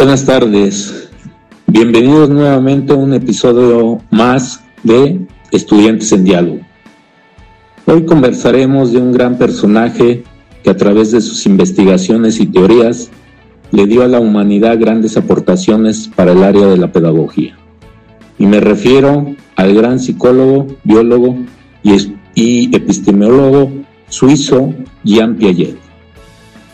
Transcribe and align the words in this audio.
Buenas 0.00 0.24
tardes. 0.24 1.10
Bienvenidos 1.66 2.30
nuevamente 2.30 2.94
a 2.94 2.96
un 2.96 3.12
episodio 3.12 4.00
más 4.10 4.64
de 4.82 5.26
Estudiantes 5.52 6.10
en 6.12 6.24
Diálogo. 6.24 6.60
Hoy 7.84 8.06
conversaremos 8.06 8.92
de 8.92 8.98
un 8.98 9.12
gran 9.12 9.36
personaje 9.36 10.24
que 10.64 10.70
a 10.70 10.76
través 10.78 11.12
de 11.12 11.20
sus 11.20 11.44
investigaciones 11.44 12.40
y 12.40 12.46
teorías 12.46 13.10
le 13.72 13.86
dio 13.86 14.02
a 14.02 14.08
la 14.08 14.20
humanidad 14.20 14.80
grandes 14.80 15.18
aportaciones 15.18 16.08
para 16.08 16.32
el 16.32 16.44
área 16.44 16.66
de 16.66 16.78
la 16.78 16.90
pedagogía. 16.92 17.58
Y 18.38 18.46
me 18.46 18.60
refiero 18.60 19.34
al 19.54 19.74
gran 19.74 20.00
psicólogo, 20.00 20.78
biólogo 20.82 21.36
y, 21.82 22.74
epistemólogo 22.74 23.70
suizo 24.08 24.72
Jean 25.04 25.36
Piaget. 25.36 25.76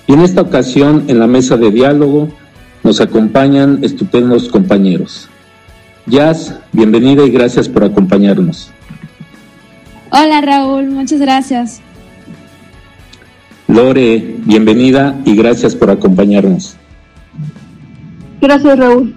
Y 0.06 0.12
en 0.12 0.20
esta 0.20 0.42
ocasión, 0.42 1.06
en 1.08 1.18
la 1.18 1.26
mesa 1.26 1.56
de 1.56 1.72
diálogo, 1.72 2.28
nos 2.86 3.00
acompañan 3.00 3.80
estupendos 3.82 4.48
compañeros. 4.48 5.28
Jazz, 6.06 6.54
bienvenida 6.70 7.26
y 7.26 7.30
gracias 7.30 7.68
por 7.68 7.82
acompañarnos. 7.82 8.70
Hola 10.10 10.40
Raúl, 10.40 10.86
muchas 10.86 11.18
gracias. 11.18 11.80
Lore, 13.66 14.36
bienvenida 14.44 15.20
y 15.24 15.34
gracias 15.34 15.74
por 15.74 15.90
acompañarnos. 15.90 16.76
Gracias 18.40 18.78
Raúl. 18.78 19.16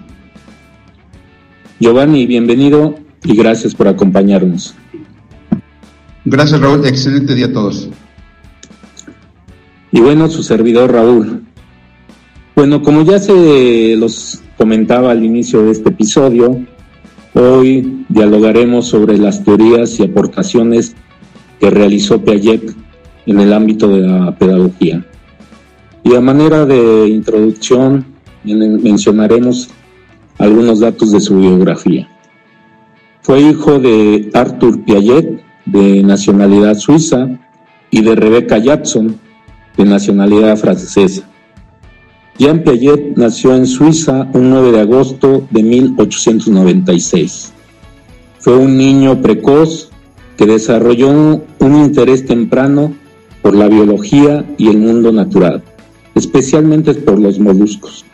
Giovanni, 1.78 2.26
bienvenido 2.26 2.98
y 3.22 3.36
gracias 3.36 3.76
por 3.76 3.86
acompañarnos. 3.86 4.74
Gracias 6.24 6.60
Raúl, 6.60 6.84
excelente 6.88 7.36
día 7.36 7.46
a 7.46 7.52
todos. 7.52 7.88
Y 9.92 10.00
bueno, 10.00 10.28
su 10.28 10.42
servidor 10.42 10.90
Raúl. 10.92 11.44
Bueno, 12.60 12.82
como 12.82 13.00
ya 13.00 13.18
se 13.18 13.96
los 13.96 14.42
comentaba 14.58 15.12
al 15.12 15.24
inicio 15.24 15.62
de 15.62 15.72
este 15.72 15.88
episodio, 15.88 16.60
Hoy 17.32 18.04
dialogaremos 18.10 18.86
sobre 18.86 19.16
las 19.16 19.42
teorías 19.44 19.98
y 19.98 20.02
aportaciones 20.02 20.94
que 21.58 21.70
realizó 21.70 22.22
Piaget 22.22 22.74
en 23.24 23.40
el 23.40 23.54
ámbito 23.54 23.88
de 23.88 24.00
la 24.00 24.36
pedagogía. 24.36 25.06
Y 26.04 26.14
a 26.14 26.20
manera 26.20 26.66
de 26.66 27.08
introducción 27.08 28.04
mencionaremos 28.44 29.70
algunos 30.36 30.80
datos 30.80 31.12
de 31.12 31.20
su 31.20 31.38
biografía. 31.38 32.10
Fue 33.22 33.40
hijo 33.40 33.78
de 33.78 34.28
Arthur 34.34 34.84
Piaget, 34.84 35.40
de 35.64 36.02
nacionalidad 36.02 36.74
suiza, 36.74 37.26
y 37.90 38.02
de 38.02 38.14
Rebecca 38.14 38.58
Jackson, 38.58 39.18
de 39.78 39.84
nacionalidad 39.86 40.58
francesa. 40.58 41.29
Jean 42.40 42.62
Piaget 42.62 43.18
nació 43.18 43.54
en 43.54 43.66
Suiza 43.66 44.26
un 44.32 44.48
9 44.48 44.72
de 44.72 44.80
agosto 44.80 45.46
de 45.50 45.62
1896. 45.62 47.52
Fue 48.38 48.56
un 48.56 48.78
niño 48.78 49.20
precoz 49.20 49.90
que 50.38 50.46
desarrolló 50.46 51.10
un, 51.10 51.76
interés 51.76 52.24
temprano 52.24 52.94
por 53.42 53.54
la 53.54 53.68
biología 53.68 54.46
y 54.56 54.70
el 54.70 54.78
mundo 54.78 55.12
natural, 55.12 55.62
especialmente 56.14 56.94
por 56.94 57.18
los 57.18 57.38
moluscos. 57.38 58.06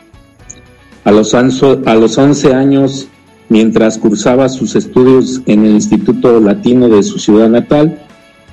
A 1.05 1.13
los, 1.13 1.33
a 1.33 1.95
los 1.95 2.17
11 2.17 2.53
años, 2.53 3.07
mientras 3.47 3.97
cursaba 3.97 4.49
sus 4.49 4.75
estudios 4.75 5.41
en 5.45 5.63
el 5.63 5.71
Instituto 5.71 6.41
Latino 6.41 6.89
de 6.89 7.01
su 7.03 7.17
ciudad 7.17 7.47
natal, 7.47 7.97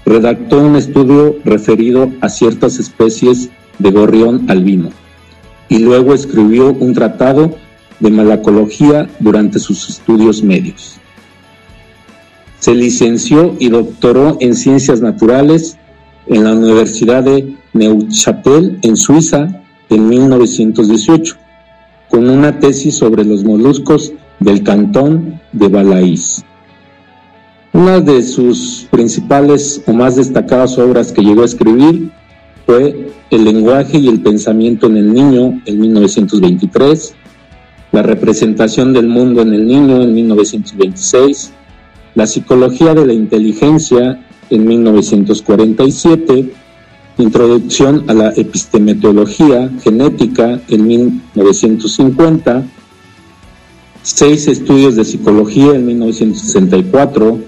redactó 0.06 0.61
un 0.61 0.77
estudio 0.77 1.34
referido 1.44 2.12
a 2.20 2.28
ciertas 2.28 2.78
especies 2.78 3.50
de 3.81 3.91
gorrión 3.91 4.48
albino 4.48 4.91
y 5.68 5.78
luego 5.78 6.14
escribió 6.14 6.72
un 6.72 6.94
tratado 6.94 7.56
de 8.00 8.10
malacología 8.10 9.08
durante 9.20 9.58
sus 9.58 9.88
estudios 9.88 10.42
medios. 10.42 10.98
Se 12.58 12.75
licenció 12.75 13.56
y 13.58 13.69
doctoró 13.69 14.38
en 14.41 14.54
ciencias 14.54 15.00
naturales 15.00 15.76
en 16.26 16.44
la 16.44 16.53
Universidad 16.53 17.22
de 17.22 17.54
Neuchâtel 17.72 18.78
en 18.82 18.97
Suiza 18.97 19.62
en 19.91 20.08
1918, 20.08 21.36
con 22.08 22.30
una 22.30 22.58
tesis 22.58 22.97
sobre 22.97 23.24
los 23.24 23.44
moluscos 23.44 24.12
del 24.41 24.62
cantón 24.62 25.41
de 25.53 25.69
Balaís. 25.69 26.44
Una 27.72 28.00
de 28.00 28.22
sus 28.22 28.86
principales 28.91 29.82
o 29.86 29.92
más 29.92 30.16
destacadas 30.16 30.78
obras 30.78 31.12
que 31.12 31.22
llegó 31.22 31.42
a 31.42 31.47
escribir 31.47 32.10
fue 32.66 33.10
El 33.30 33.44
lenguaje 33.44 33.98
y 33.98 34.08
el 34.08 34.20
pensamiento 34.20 34.86
en 34.86 34.97
el 34.97 35.12
niño 35.12 35.60
en 35.66 35.80
1923, 35.80 37.14
La 37.92 38.02
representación 38.02 38.92
del 38.92 39.08
mundo 39.08 39.42
en 39.42 39.52
el 39.54 39.66
niño 39.66 40.02
en 40.02 40.14
1926, 40.14 41.53
La 42.14 42.26
psicología 42.26 42.94
de 42.94 43.06
la 43.06 43.12
inteligencia 43.12 44.24
en 44.50 44.66
1947, 44.66 46.53
Introducción 47.16 48.04
a 48.08 48.14
la 48.14 48.30
epistemetología 48.30 49.70
genética 49.82 50.60
en 50.69 50.86
1950, 50.86 52.64
Seis 54.03 54.48
estudios 54.48 54.97
de 54.97 55.04
psicología 55.04 55.74
en 55.74 55.86
1964, 55.86 57.38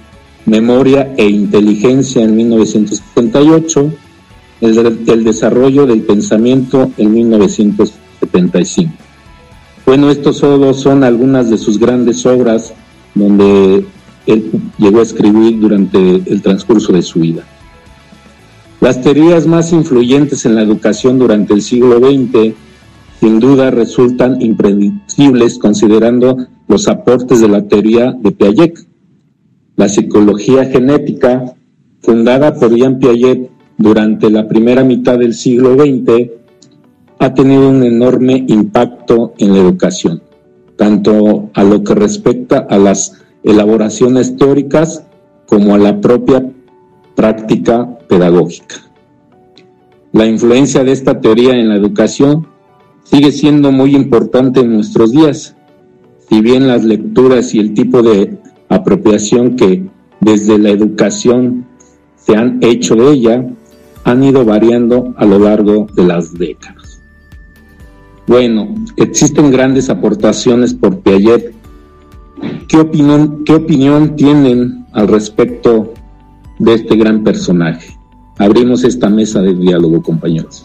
Memoria 0.47 1.12
e 1.16 1.26
inteligencia 1.26 2.22
en 2.22 2.37
1978, 2.37 3.93
el, 4.66 5.25
desarrollo 5.25 5.87
del 5.87 6.03
pensamiento 6.03 6.91
en 6.97 7.12
1975. 7.12 8.93
Bueno, 9.84 10.10
estos 10.10 10.38
solo 10.38 10.75
son 10.75 11.04
algunas 11.04 11.50
de 11.50 11.59
sus 11.59 11.78
grandes 11.78 12.27
obras 12.27 12.72
donde 13.15 13.84
él 14.26 14.50
llegó 14.78 14.99
a 14.99 15.03
escribir 15.03 15.60
durante 15.60 15.99
el 15.99 16.43
transcurso 16.43 16.93
de 16.93 17.03
su 17.03 17.21
vida. 17.21 17.44
Las 18.81 19.00
teorías 19.00 19.47
más 19.47 19.72
influyentes 19.72 20.44
en 20.44 20.55
la 20.55 20.62
educación 20.62 21.19
durante 21.19 21.55
el 21.55 21.62
siglo 21.62 21.99
XX 21.99 22.55
sin 23.21 23.41
duda 23.41 23.71
resultan 23.71 24.41
impredecibles 24.43 25.59
considerando 25.59 26.37
los 26.69 26.87
aportes 26.88 27.41
de 27.41 27.49
la 27.49 27.62
teoría 27.62 28.12
de 28.12 28.32
Piaget. 28.32 28.87
La 29.76 29.88
psicología 29.88 30.66
genética, 30.66 31.55
fundada 32.03 32.55
por 32.55 32.75
Jean 32.75 32.99
Piaget 32.99 33.50
durante 33.78 34.31
la 34.31 34.48
primera 34.48 34.84
mitad 34.84 35.19
del 35.19 35.34
siglo 35.34 35.75
XX 35.75 36.31
ha 37.19 37.34
tenido 37.34 37.69
un 37.69 37.82
enorme 37.82 38.44
impacto 38.48 39.34
en 39.38 39.53
la 39.53 39.60
educación, 39.60 40.22
tanto 40.76 41.50
a 41.54 41.64
lo 41.64 41.82
que 41.82 41.94
respecta 41.94 42.66
a 42.69 42.78
las 42.78 43.22
elaboraciones 43.42 44.37
teóricas 44.37 45.04
como 45.47 45.75
a 45.75 45.78
la 45.78 46.00
propia 46.00 46.44
práctica 47.14 47.98
pedagógica. 48.09 48.76
La 50.12 50.26
influencia 50.26 50.84
de 50.84 50.93
esta 50.93 51.20
teoría 51.20 51.53
en 51.53 51.69
la 51.69 51.76
educación 51.76 52.47
sigue 53.04 53.32
siendo 53.32 53.72
muy 53.72 53.94
importante 53.94 54.60
en 54.60 54.75
nuestros 54.75 55.12
días, 55.12 55.54
si 56.28 56.41
bien 56.41 56.66
las 56.66 56.84
lecturas 56.84 57.54
y 57.54 57.60
el 57.60 57.75
tipo 57.75 58.03
de 58.03 58.38
apropiación 58.69 59.56
que 59.56 59.84
desde 60.20 60.58
la 60.58 60.70
educación 60.70 61.66
se 62.16 62.34
han 62.34 62.58
hecho 62.62 62.97
de 62.97 63.10
ella 63.12 63.47
han 64.06 64.22
ido 64.22 64.44
variando 64.44 65.12
a 65.17 65.25
lo 65.25 65.41
largo 65.41 65.89
de 65.94 66.05
las 66.05 66.33
décadas. 66.33 67.03
Bueno, 68.28 68.72
existen 68.97 69.50
grandes 69.50 69.91
aportaciones 69.91 70.72
por 70.75 71.00
Piaget. 71.00 71.53
¿Qué 72.69 72.77
opinión, 72.78 73.43
¿Qué 73.44 73.55
opinión 73.55 74.15
tienen 74.15 74.87
al 74.93 75.09
respecto 75.09 75.93
de 76.61 76.75
este 76.75 76.94
gran 76.94 77.25
personaje? 77.25 77.99
Abrimos 78.39 78.85
esta 78.85 79.08
mesa 79.08 79.41
de 79.41 79.55
diálogo, 79.55 80.00
compañeros. 80.03 80.64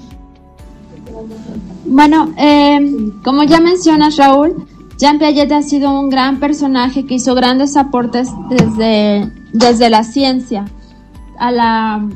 Bueno, 1.86 2.34
eh, 2.38 3.12
como 3.24 3.44
ya 3.44 3.60
mencionas, 3.60 4.18
Raúl, 4.18 4.68
Jean 5.00 5.18
Piaget 5.18 5.52
ha 5.52 5.64
sido 5.64 6.00
un 6.00 6.12
gran 6.12 6.40
personaje 6.40 7.08
que 7.08 7.16
hizo 7.16 7.34
grandes 7.34 7.76
aportes 7.76 8.30
desde, 8.52 9.32
desde 9.52 9.90
la 9.90 10.04
ciencia 10.04 10.66
a 11.40 11.52
la 11.52 12.08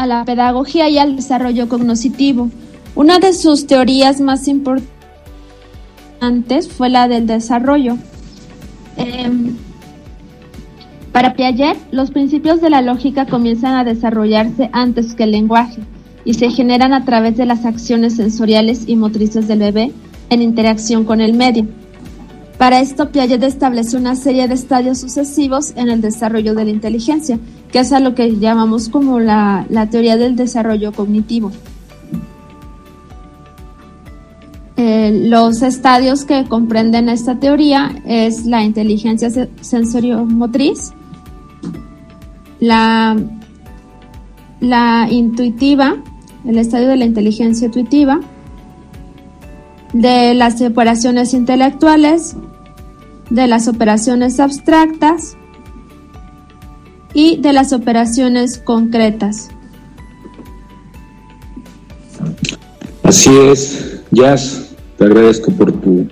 a 0.00 0.06
la 0.06 0.24
pedagogía 0.24 0.88
y 0.88 0.96
al 0.96 1.14
desarrollo 1.14 1.68
cognitivo. 1.68 2.48
Una 2.94 3.18
de 3.18 3.34
sus 3.34 3.66
teorías 3.66 4.18
más 4.22 4.48
importantes 4.48 4.88
fue 6.70 6.88
la 6.88 7.06
del 7.06 7.26
desarrollo. 7.26 7.98
Em, 8.96 9.56
para 11.12 11.34
Piaget, 11.34 11.76
los 11.92 12.10
principios 12.12 12.62
de 12.62 12.70
la 12.70 12.80
lógica 12.80 13.26
comienzan 13.26 13.74
a 13.74 13.84
desarrollarse 13.84 14.70
antes 14.72 15.14
que 15.14 15.24
el 15.24 15.32
lenguaje 15.32 15.82
y 16.24 16.32
se 16.32 16.48
generan 16.48 16.94
a 16.94 17.04
través 17.04 17.36
de 17.36 17.44
las 17.44 17.66
acciones 17.66 18.16
sensoriales 18.16 18.84
y 18.86 18.96
motrices 18.96 19.48
del 19.48 19.58
bebé 19.58 19.92
en 20.30 20.40
interacción 20.40 21.04
con 21.04 21.20
el 21.20 21.34
medio. 21.34 21.66
Para 22.60 22.80
esto, 22.80 23.10
Piaget 23.10 23.42
estableció 23.42 23.98
una 23.98 24.14
serie 24.14 24.46
de 24.46 24.52
estadios 24.52 24.98
sucesivos 24.98 25.72
en 25.76 25.88
el 25.88 26.02
desarrollo 26.02 26.54
de 26.54 26.66
la 26.66 26.70
inteligencia, 26.70 27.38
que 27.72 27.78
es 27.78 27.90
a 27.90 28.00
lo 28.00 28.14
que 28.14 28.36
llamamos 28.36 28.90
como 28.90 29.18
la, 29.18 29.66
teoría 29.90 30.18
del 30.18 30.36
desarrollo 30.36 30.92
cognitivo. 30.92 31.52
eh, 34.76 35.26
los 35.26 35.62
estadios 35.62 36.26
que 36.26 36.44
comprenden 36.44 37.08
esta 37.08 37.40
teoría 37.40 37.92
es 38.04 38.44
la 38.44 38.62
inteligencia 38.62 39.30
sensoriomotriz, 39.62 40.92
la, 42.58 43.16
la 44.60 45.08
intuitiva, 45.10 45.96
el 46.44 46.58
estadio 46.58 46.88
de 46.88 46.96
la 46.96 47.06
inteligencia 47.06 47.68
intuitiva, 47.68 48.20
de 49.94 50.34
las 50.34 50.60
operaciones 50.60 51.32
intelectuales, 51.34 52.36
de 53.30 53.46
las 53.46 53.68
operaciones 53.68 54.40
abstractas 54.40 55.36
y 57.14 57.36
de 57.38 57.52
las 57.52 57.72
operaciones 57.72 58.58
concretas. 58.58 59.48
Así 63.02 63.30
es, 63.36 64.02
Jazz, 64.10 64.70
te 64.98 65.04
agradezco 65.04 65.50
por 65.52 65.72
tu 65.72 66.06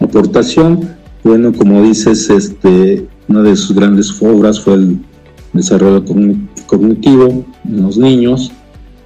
aportación. 0.00 0.96
Bueno, 1.22 1.52
como 1.52 1.82
dices, 1.82 2.28
este, 2.30 3.06
una 3.28 3.42
de 3.42 3.54
sus 3.54 3.76
grandes 3.76 4.20
obras 4.20 4.60
fue 4.60 4.74
el 4.74 4.98
desarrollo 5.52 6.04
cognitivo 6.66 7.44
en 7.64 7.82
los 7.82 7.98
niños 7.98 8.50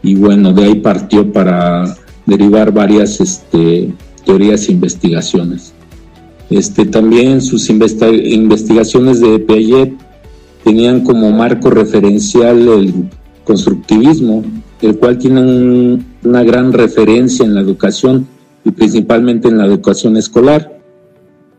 y 0.03 0.15
bueno, 0.15 0.53
de 0.53 0.65
ahí 0.65 0.75
partió 0.77 1.31
para 1.33 1.97
derivar 2.27 2.73
varias 2.73 3.21
este, 3.21 3.93
teorías 4.25 4.69
e 4.69 4.73
investigaciones. 4.73 5.74
Este, 6.51 6.85
también 6.85 7.41
sus 7.41 7.71
investigaciones 7.71 9.21
de 9.21 9.39
Piaget 9.39 9.95
tenían 10.63 11.03
como 11.03 11.31
marco 11.31 11.71
referencial 11.71 12.69
el 12.69 12.95
constructivismo, 13.45 14.45
el 14.81 14.99
cual 14.99 15.19
tiene 15.19 16.01
una 16.23 16.43
gran 16.43 16.73
referencia 16.73 17.45
en 17.45 17.55
la 17.55 17.61
educación 17.61 18.27
y 18.65 18.71
principalmente 18.71 19.49
en 19.49 19.59
la 19.59 19.67
educación 19.67 20.17
escolar. 20.17 20.81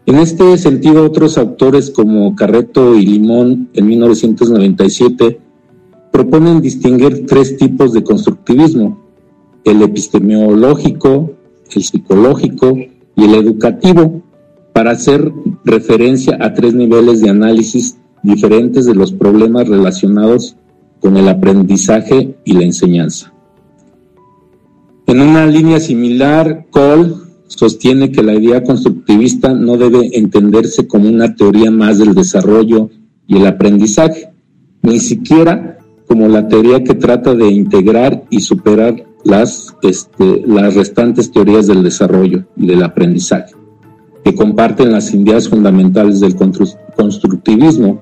En 0.06 0.18
este 0.18 0.58
sentido, 0.58 1.04
otros 1.04 1.38
autores 1.38 1.90
como 1.90 2.36
Carreto 2.36 2.96
y 2.96 3.06
Limón 3.06 3.70
en 3.74 3.88
1997 3.88 5.40
proponen 6.12 6.62
distinguir 6.62 7.26
tres 7.26 7.58
tipos 7.58 7.92
de 7.92 8.04
constructivismo, 8.04 9.04
el 9.64 9.82
epistemológico, 9.82 11.32
el 11.76 11.84
psicológico 11.84 12.78
y 13.16 13.24
el 13.24 13.36
educativo, 13.36 14.22
para 14.76 14.92
hacer 14.92 15.32
referencia 15.64 16.38
a 16.42 16.54
tres 16.54 16.74
niveles 16.74 17.22
de 17.22 17.30
análisis 17.30 17.98
diferentes 18.24 18.86
de 18.86 18.94
los 18.94 19.14
problemas 19.14 19.70
relacionados 19.70 20.58
con 21.00 21.16
el 21.16 21.30
aprendizaje 21.30 22.36
y 22.44 22.52
la 22.52 22.66
enseñanza. 22.66 23.32
En 25.08 25.22
una 25.22 25.46
línea 25.46 25.80
similar, 25.80 26.66
Cole 26.72 27.14
sostiene 27.48 28.12
que 28.12 28.22
la 28.22 28.34
idea 28.34 28.64
constructivista 28.64 29.54
no 29.54 29.78
debe 29.78 30.10
entenderse 30.12 30.86
como 30.86 31.08
una 31.08 31.36
teoría 31.36 31.72
más 31.72 31.98
del 31.98 32.14
desarrollo 32.14 32.90
y 33.28 33.38
el 33.38 33.48
aprendizaje, 33.48 34.34
ni 34.82 35.00
siquiera 35.00 35.78
como 36.06 36.28
la 36.28 36.50
teoría 36.50 36.84
que 36.84 36.96
trata 36.96 37.34
de 37.34 37.48
integrar 37.48 38.26
y 38.30 38.42
superar 38.42 39.06
las, 39.24 39.74
este, 39.84 40.44
las 40.46 40.76
restantes 40.76 41.32
teorías 41.32 41.66
del 41.68 41.82
desarrollo 41.82 42.44
y 42.58 42.68
del 42.68 42.84
aprendizaje, 42.84 43.54
que 44.26 44.34
comparten 44.34 44.92
las 44.92 45.14
ideas 45.14 45.48
fundamentales 45.48 46.20
del 46.20 46.36
constructivismo, 46.36 48.02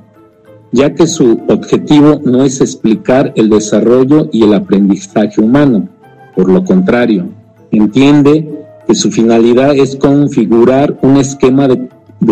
ya 0.72 0.96
que 0.96 1.06
su 1.06 1.42
objetivo 1.50 2.22
no 2.24 2.46
es 2.46 2.62
explicar 2.62 3.34
el 3.36 3.50
desarrollo 3.50 4.30
y 4.32 4.44
el 4.44 4.54
aprendizaje 4.54 5.42
humano, 5.42 5.90
por 6.34 6.50
lo 6.50 6.64
contrario, 6.64 7.26
entiende 7.72 8.50
que 8.88 8.96
su 8.96 9.12
finalidad 9.12 9.76
es 9.76 9.98
configurar 9.98 10.98
un 11.02 11.18
esquema 11.18 11.68
de, 11.68 11.90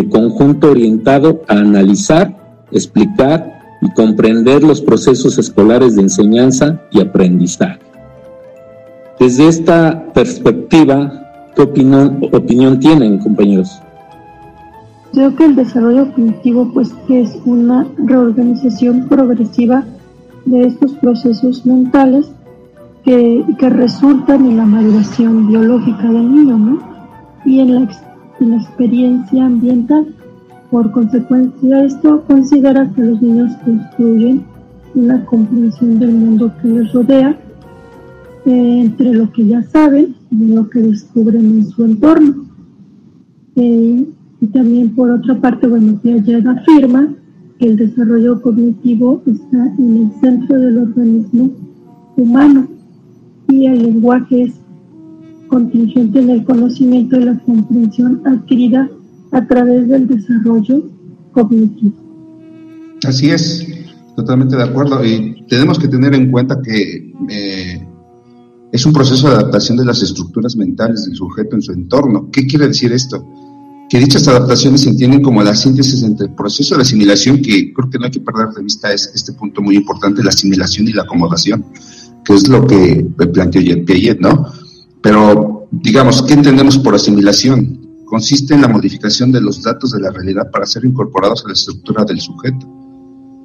conjunto 0.10 0.72
orientado 0.72 1.42
a 1.50 1.56
analizar, 1.56 2.34
explicar 2.72 3.60
y 3.82 3.92
comprender 3.94 4.64
los 4.64 4.80
procesos 4.80 5.38
escolares 5.38 5.98
de 5.98 6.04
enseñanza 6.04 6.80
y 6.92 7.02
aprendizaje. 7.02 7.80
Desde 9.20 9.50
esta 9.50 10.14
perspectiva, 10.14 11.31
¿qué 11.56 11.62
opinión, 11.62 12.80
tienen, 12.80 13.20
compañeros? 13.20 13.82
Creo 15.14 15.36
que 15.36 15.46
el 15.46 15.56
desarrollo 15.56 16.12
cognitivo, 16.14 16.72
pues, 16.74 16.94
es 17.10 17.38
una 17.46 17.86
reorganización 17.98 19.08
progresiva 19.08 19.84
de 20.46 20.68
estos 20.68 20.94
procesos 20.94 21.66
mentales 21.66 22.32
que, 23.04 23.44
que 23.58 23.70
resultan 23.70 24.46
en 24.46 24.58
la 24.58 24.66
maduración 24.66 25.48
biológica 25.48 26.04
del 26.04 26.34
niño. 26.34 26.80
Y 27.44 27.60
en 27.60 27.76
la, 27.76 27.90
en 28.40 28.50
la 28.52 28.58
experiencia 28.58 29.46
ambiental. 29.46 30.16
Por 30.70 30.92
consecuencia, 30.92 31.84
esto 31.84 32.24
considera 32.28 32.90
que 32.96 33.02
los 33.02 33.22
niños 33.22 33.52
construyen 33.66 34.46
una 34.96 35.26
comprensión 35.26 36.00
del 36.00 36.12
mundo 36.12 36.52
que 36.62 36.68
les 36.68 36.94
rodea 36.94 37.38
eh, 38.46 38.82
entre 38.82 39.14
lo 39.14 39.32
que 39.32 39.46
ya 39.46 39.64
saben 39.64 40.16
y 40.32 40.48
lo 40.48 40.70
que 40.70 40.82
descubren 40.82 41.46
en 41.46 41.70
su 41.70 41.86
entorno. 41.86 42.46
Eh, 43.56 44.06
y 44.42 44.48
también 44.48 44.96
por 44.96 45.12
otra 45.12 45.40
parte, 45.40 45.68
bueno, 45.68 46.00
Piaget 46.02 46.46
afirma 46.48 47.14
que 47.60 47.68
el 47.68 47.76
desarrollo 47.78 48.42
cognitivo 48.42 49.22
está 49.28 49.74
en 49.78 49.98
el 49.98 50.20
centro 50.20 50.60
del 50.60 50.78
organismo 50.80 51.52
humano 52.18 52.68
y 53.50 53.68
el 53.68 53.84
lenguaje 53.84 54.44
es 54.44 54.54
contingente 55.48 56.20
en 56.20 56.30
el 56.30 56.44
conocimiento 56.46 57.20
y 57.20 57.26
la 57.26 57.38
comprensión 57.40 58.22
adquirida 58.26 58.90
a 59.32 59.46
través 59.48 59.88
del 59.88 60.08
desarrollo 60.08 60.90
cognitivo. 61.34 61.94
Así 63.06 63.30
es, 63.30 63.68
totalmente 64.16 64.56
de 64.56 64.64
acuerdo. 64.64 65.04
Y 65.06 65.46
tenemos 65.48 65.78
que 65.78 65.88
tener 65.88 66.14
en 66.14 66.32
cuenta 66.32 66.62
que 66.62 67.14
eh, 67.30 67.61
es 68.72 68.86
un 68.86 68.94
proceso 68.94 69.28
de 69.28 69.36
adaptación 69.36 69.78
de 69.78 69.86
las 69.86 70.02
estructuras 70.02 70.56
mentales 70.56 71.06
del 71.06 71.16
sujeto 71.16 71.56
en 71.56 71.62
su 71.62 71.74
entorno. 71.74 72.30
¿Qué 72.32 72.48
quiere 72.48 72.68
decir 72.68 72.92
esto? 72.94 73.26
Que 73.90 74.00
dichas 74.00 74.28
adaptaciones 74.30 74.82
se 74.82 74.90
entienden 74.90 75.22
como 75.22 75.44
la 75.44 75.54
síntesis 75.54 76.02
entre 76.04 76.28
el 76.28 76.36
proceso 76.36 76.76
de 76.76 76.84
asimilación, 76.84 77.42
que 77.42 77.74
creo 77.74 77.90
que 77.90 78.00
no 78.00 78.06
hay 78.06 78.12
que 78.12 78.22
perder 78.22 78.50
de 78.56 78.64
vista 78.64 78.94
es 78.94 79.12
este 79.14 79.34
punto 79.34 79.62
muy 79.62 79.76
importante, 79.76 80.24
la 80.24 80.30
asimilación 80.30 80.88
y 80.88 80.94
la 80.94 81.04
acomodación, 81.04 81.66
que 82.24 82.34
es 82.34 82.48
lo 82.48 82.66
que 82.66 83.06
planteó 83.34 83.62
Piaget, 83.86 84.22
¿no? 84.22 84.46
Pero, 85.02 85.68
digamos, 85.72 86.22
¿qué 86.22 86.36
entendemos 86.36 86.78
por 86.78 86.96
asimilación? 86.96 87.78
Consiste 88.06 88.54
en 88.54 88.62
la 88.62 88.70
modificación 88.70 89.34
de 89.34 89.42
los 89.42 89.62
datos 89.62 89.92
de 89.92 90.00
la 90.00 90.12
realidad 90.12 90.50
para 90.50 90.66
ser 90.66 90.86
incorporados 90.86 91.44
a 91.44 91.48
la 91.48 91.54
estructura 91.54 92.06
del 92.06 92.22
sujeto. 92.22 92.68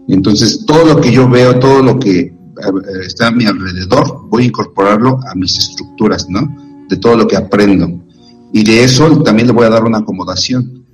Entonces, 0.09 0.65
todo 0.65 0.85
lo 0.85 1.01
que 1.01 1.11
yo 1.11 1.29
veo, 1.29 1.59
todo 1.59 1.83
lo 1.83 1.99
que 1.99 2.36
está 3.07 3.29
a 3.29 3.31
mi 3.31 3.45
alrededor, 3.45 4.29
voy 4.29 4.45
a 4.45 4.47
incorporarlo 4.47 5.21
a 5.31 5.35
mis 5.35 5.57
estructuras, 5.59 6.29
¿no? 6.29 6.85
De 6.89 6.97
todo 6.97 7.17
lo 7.17 7.27
que 7.27 7.37
aprendo. 7.37 7.89
Y 8.53 8.65
de 8.65 8.85
eso 8.85 9.23
también 9.23 9.49
le 9.49 9.53
voy 9.53 9.67
a 9.67 9.71
dar 9.71 9.85
una 9.85 9.99
acomodación, 9.99 10.85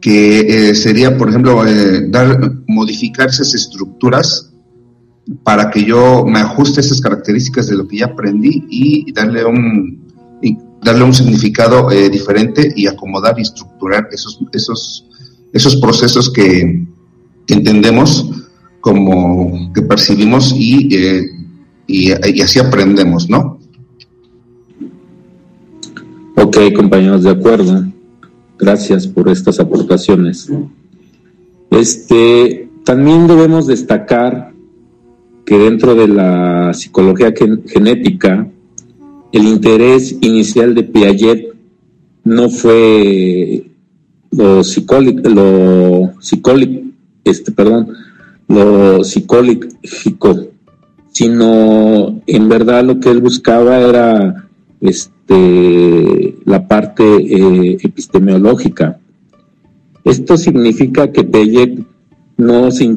que 0.00 0.40
eh, 0.40 0.74
sería, 0.74 1.16
por 1.16 1.30
ejemplo, 1.30 1.66
eh, 1.66 2.08
dar, 2.08 2.52
modificar 2.66 3.28
esas 3.28 3.54
estructuras 3.54 4.52
para 5.42 5.70
que 5.70 5.84
yo 5.84 6.24
me 6.26 6.40
ajuste 6.40 6.80
esas 6.80 7.00
características 7.00 7.68
de 7.68 7.76
lo 7.76 7.88
que 7.88 7.98
ya 7.98 8.06
aprendí 8.06 8.66
y 8.68 9.10
darle 9.12 9.44
un, 9.46 10.04
darle 10.82 11.04
un 11.04 11.14
significado 11.14 11.88
diferente 12.10 12.70
y 12.76 12.86
acomodar 12.86 13.38
y 13.38 13.42
estructurar 13.42 14.08
esos, 14.12 14.38
esos, 14.52 15.06
esos 15.54 15.76
procesos 15.76 16.30
que, 16.30 16.86
que 17.46 17.54
entendemos 17.54 18.43
como 18.84 19.72
que 19.72 19.80
percibimos 19.80 20.54
y, 20.54 20.94
eh, 20.94 21.22
y, 21.86 22.12
así 22.42 22.58
aprendemos, 22.58 23.30
¿no? 23.30 23.58
Ok, 26.36 26.58
compañeros, 26.76 27.22
de 27.22 27.30
acuerdo. 27.30 27.86
Gracias 28.58 29.06
por 29.06 29.30
estas 29.30 29.58
aportaciones. 29.58 30.52
Este, 31.70 32.68
también 32.84 33.26
debemos 33.26 33.66
destacar 33.66 34.52
que 35.46 35.56
dentro 35.56 35.94
de 35.94 36.08
la 36.08 36.74
psicología 36.74 37.32
genética, 37.66 38.46
el 39.32 39.44
interés 39.46 40.14
inicial 40.20 40.74
de 40.74 40.82
Piaget 40.82 41.54
no 42.22 42.50
fue 42.50 43.66
lo 44.30 44.62
psicólico, 44.62 45.26
lo 45.30 46.12
psicólico, 46.20 46.82
este, 47.24 47.50
perdón, 47.50 47.88
lo 48.54 49.04
psicológico, 49.04 50.48
sino 51.12 52.20
en 52.26 52.48
verdad 52.48 52.84
lo 52.84 53.00
que 53.00 53.10
él 53.10 53.20
buscaba 53.20 53.78
era 53.80 54.48
este, 54.80 56.36
la 56.44 56.66
parte 56.66 57.04
eh, 57.04 57.78
epistemológica. 57.82 58.98
Esto 60.04 60.36
significa 60.36 61.12
que 61.12 61.24
Piaget 61.24 61.80
no 62.36 62.70
se, 62.70 62.96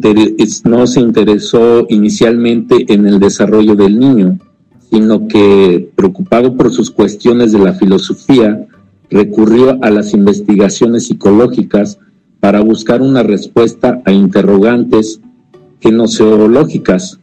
no 0.65 0.87
se 0.87 0.99
interesó 0.99 1.85
inicialmente 1.89 2.85
en 2.93 3.07
el 3.07 3.19
desarrollo 3.19 3.75
del 3.75 3.99
niño, 3.99 4.39
sino 4.89 5.27
que 5.27 5.89
preocupado 5.95 6.55
por 6.55 6.71
sus 6.71 6.91
cuestiones 6.91 7.51
de 7.51 7.59
la 7.59 7.73
filosofía, 7.73 8.67
recurrió 9.09 9.77
a 9.81 9.89
las 9.89 10.13
investigaciones 10.13 11.07
psicológicas 11.07 11.99
para 12.39 12.61
buscar 12.61 13.01
una 13.01 13.23
respuesta 13.23 14.01
a 14.05 14.11
interrogantes 14.11 15.21
genoseológicas. 15.79 17.19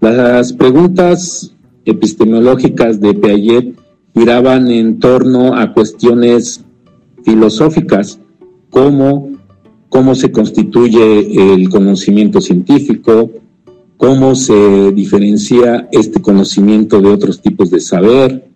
Las 0.00 0.52
preguntas 0.52 1.54
epistemológicas 1.84 3.00
de 3.00 3.14
Piaget 3.14 3.78
giraban 4.14 4.68
en 4.70 4.98
torno 4.98 5.54
a 5.56 5.72
cuestiones 5.72 6.64
filosóficas 7.24 8.20
como 8.70 9.30
cómo 9.88 10.14
se 10.14 10.32
constituye 10.32 11.52
el 11.54 11.68
conocimiento 11.68 12.40
científico, 12.40 13.30
cómo 13.98 14.34
se 14.34 14.90
diferencia 14.92 15.88
este 15.92 16.22
conocimiento 16.22 17.00
de 17.02 17.10
otros 17.10 17.42
tipos 17.42 17.70
de 17.70 17.78
saber. 17.78 18.48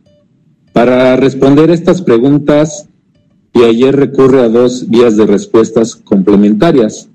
Para 0.73 1.15
responder 1.17 1.71
estas 1.71 2.01
preguntas, 2.01 2.89
Piaget 3.53 3.95
recurre 3.95 4.41
a 4.41 4.49
dos 4.49 4.89
vías 4.89 5.17
de 5.17 5.27
respuestas 5.27 5.95
complementarias. 5.95 7.09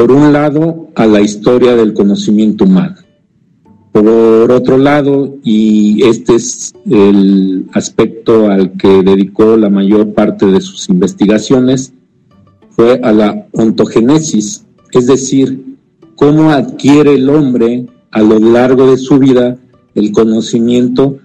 Por 0.00 0.12
un 0.12 0.32
lado, 0.32 0.88
a 0.94 1.04
la 1.04 1.20
historia 1.20 1.76
del 1.76 1.92
conocimiento 1.92 2.64
humano. 2.64 2.96
Por 3.92 4.50
otro 4.50 4.78
lado, 4.78 5.36
y 5.44 6.02
este 6.04 6.36
es 6.36 6.72
el 6.88 7.66
aspecto 7.74 8.50
al 8.50 8.78
que 8.78 9.02
dedicó 9.02 9.58
la 9.58 9.68
mayor 9.68 10.14
parte 10.14 10.46
de 10.46 10.62
sus 10.62 10.88
investigaciones, 10.88 11.92
fue 12.70 12.98
a 13.02 13.12
la 13.12 13.46
ontogénesis, 13.52 14.64
es 14.92 15.06
decir, 15.06 15.76
cómo 16.16 16.50
adquiere 16.50 17.16
el 17.16 17.28
hombre 17.28 17.84
a 18.10 18.22
lo 18.22 18.38
largo 18.38 18.90
de 18.90 18.96
su 18.96 19.18
vida 19.18 19.58
el 19.94 20.12
conocimiento, 20.12 21.18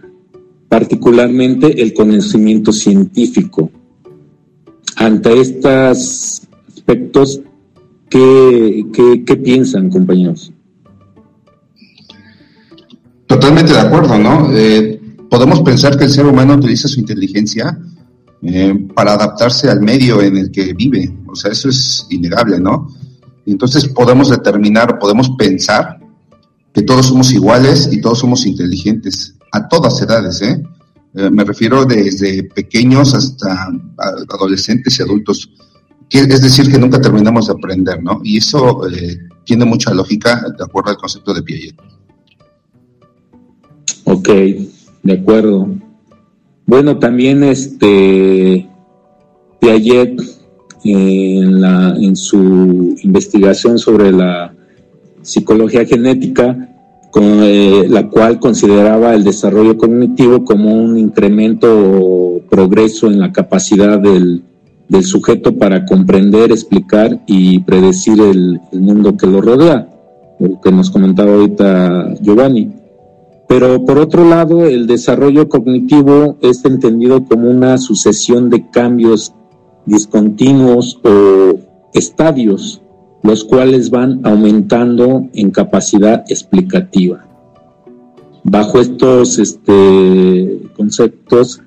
particularmente 0.67 1.81
el 1.81 1.93
conocimiento 1.93 2.73
científico. 2.73 3.71
Ante 4.97 5.39
estos 5.39 6.41
aspectos, 6.67 7.39
¿qué, 8.09 9.41
piensan, 9.43 9.89
compañeros? 9.89 10.51
Totalmente 13.27 13.73
de 13.73 13.79
acuerdo, 13.79 14.17
¿no? 14.17 14.51
Eh, 14.53 15.01
podemos 15.29 15.61
pensar 15.61 15.97
que 15.97 16.05
el 16.05 16.11
ser 16.11 16.25
humano 16.25 16.55
utiliza 16.55 16.87
su 16.87 16.99
inteligencia 16.99 17.77
eh, 18.43 18.87
para 18.93 19.13
adaptarse 19.13 19.69
al 19.69 19.81
medio 19.81 20.21
en 20.21 20.37
el 20.37 20.51
que 20.51 20.73
vive. 20.73 21.11
O 21.27 21.35
sea, 21.35 21.51
eso 21.51 21.69
es 21.69 22.05
innegable, 22.09 22.59
¿no? 22.59 22.87
Entonces 23.45 23.87
podemos 23.87 24.29
determinar, 24.29 24.99
podemos 24.99 25.31
pensar 25.31 25.99
que 26.73 26.81
todos 26.81 27.07
somos 27.07 27.31
iguales 27.31 27.89
y 27.91 28.01
todos 28.01 28.19
somos 28.19 28.45
inteligentes, 28.45 29.35
a 29.51 29.67
todas 29.67 30.01
edades, 30.01 30.41
¿eh? 30.41 30.61
eh 31.13 31.29
me 31.29 31.43
refiero 31.43 31.85
desde 31.85 32.43
pequeños 32.43 33.13
hasta 33.13 33.69
adolescentes 34.29 34.99
y 34.99 35.03
adultos, 35.03 35.49
es 36.09 36.41
decir, 36.41 36.71
que 36.71 36.77
nunca 36.77 37.01
terminamos 37.01 37.47
de 37.47 37.53
aprender, 37.53 38.01
¿no? 38.01 38.21
Y 38.23 38.37
eso 38.37 38.87
eh, 38.87 39.17
tiene 39.43 39.65
mucha 39.65 39.93
lógica 39.93 40.41
de 40.57 40.63
acuerdo 40.63 40.91
al 40.91 40.97
concepto 40.97 41.33
de 41.33 41.41
Piaget. 41.41 41.75
Ok, 44.05 44.29
de 45.03 45.13
acuerdo. 45.13 45.67
Bueno, 46.65 46.97
también 46.99 47.43
este 47.43 48.67
Piaget 49.59 50.21
en, 50.83 51.61
la, 51.61 51.95
en 51.97 52.15
su 52.15 52.95
investigación 53.01 53.79
sobre 53.79 54.11
la 54.11 54.53
psicología 55.21 55.85
genética, 55.85 56.69
con, 57.11 57.23
eh, 57.43 57.87
la 57.89 58.09
cual 58.09 58.39
consideraba 58.39 59.15
el 59.15 59.23
desarrollo 59.23 59.77
cognitivo 59.77 60.43
como 60.43 60.73
un 60.73 60.97
incremento 60.97 61.67
o 61.69 62.41
progreso 62.49 63.07
en 63.07 63.19
la 63.19 63.31
capacidad 63.31 63.99
del, 63.99 64.43
del 64.87 65.03
sujeto 65.03 65.55
para 65.57 65.85
comprender, 65.85 66.51
explicar 66.51 67.19
y 67.25 67.59
predecir 67.59 68.19
el, 68.19 68.59
mundo 68.71 69.17
que 69.17 69.27
lo 69.27 69.41
rodea, 69.41 69.89
lo 70.39 70.61
que 70.61 70.71
nos 70.71 70.89
comentaba 70.89 71.33
ahorita 71.33 72.15
Giovanni. 72.21 72.71
Pero 73.47 73.85
por 73.85 73.99
otro 73.99 74.27
lado, 74.27 74.65
el 74.65 74.87
desarrollo 74.87 75.49
cognitivo 75.49 76.37
es 76.41 76.65
entendido 76.65 77.25
como 77.25 77.49
una 77.49 77.77
sucesión 77.77 78.49
de 78.49 78.69
cambios 78.69 79.33
discontinuos 79.85 80.99
o 81.03 81.59
estadios, 81.93 82.81
los 83.21 83.43
cuales 83.43 83.89
van 83.89 84.21
aumentando 84.23 85.27
en 85.33 85.51
capacidad 85.51 86.25
explicativa. 86.27 87.25
Bajo 88.43 88.79
estos 88.79 89.39
este, 89.39 90.59
conceptos, 90.75 91.61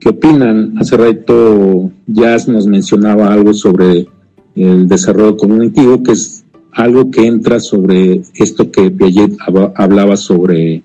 ¿qué 0.00 0.08
opinan? 0.08 0.76
Hace 0.78 0.96
rato 0.96 1.90
Jazz 2.06 2.48
nos 2.48 2.66
mencionaba 2.66 3.32
algo 3.32 3.52
sobre 3.52 4.08
el 4.56 4.88
desarrollo 4.88 5.36
cognitivo, 5.36 6.02
que 6.02 6.12
es 6.12 6.44
algo 6.72 7.10
que 7.10 7.26
entra 7.26 7.60
sobre 7.60 8.22
esto 8.34 8.70
que 8.70 8.90
Piaget 8.90 9.36
hablaba 9.76 10.16
sobre 10.16 10.82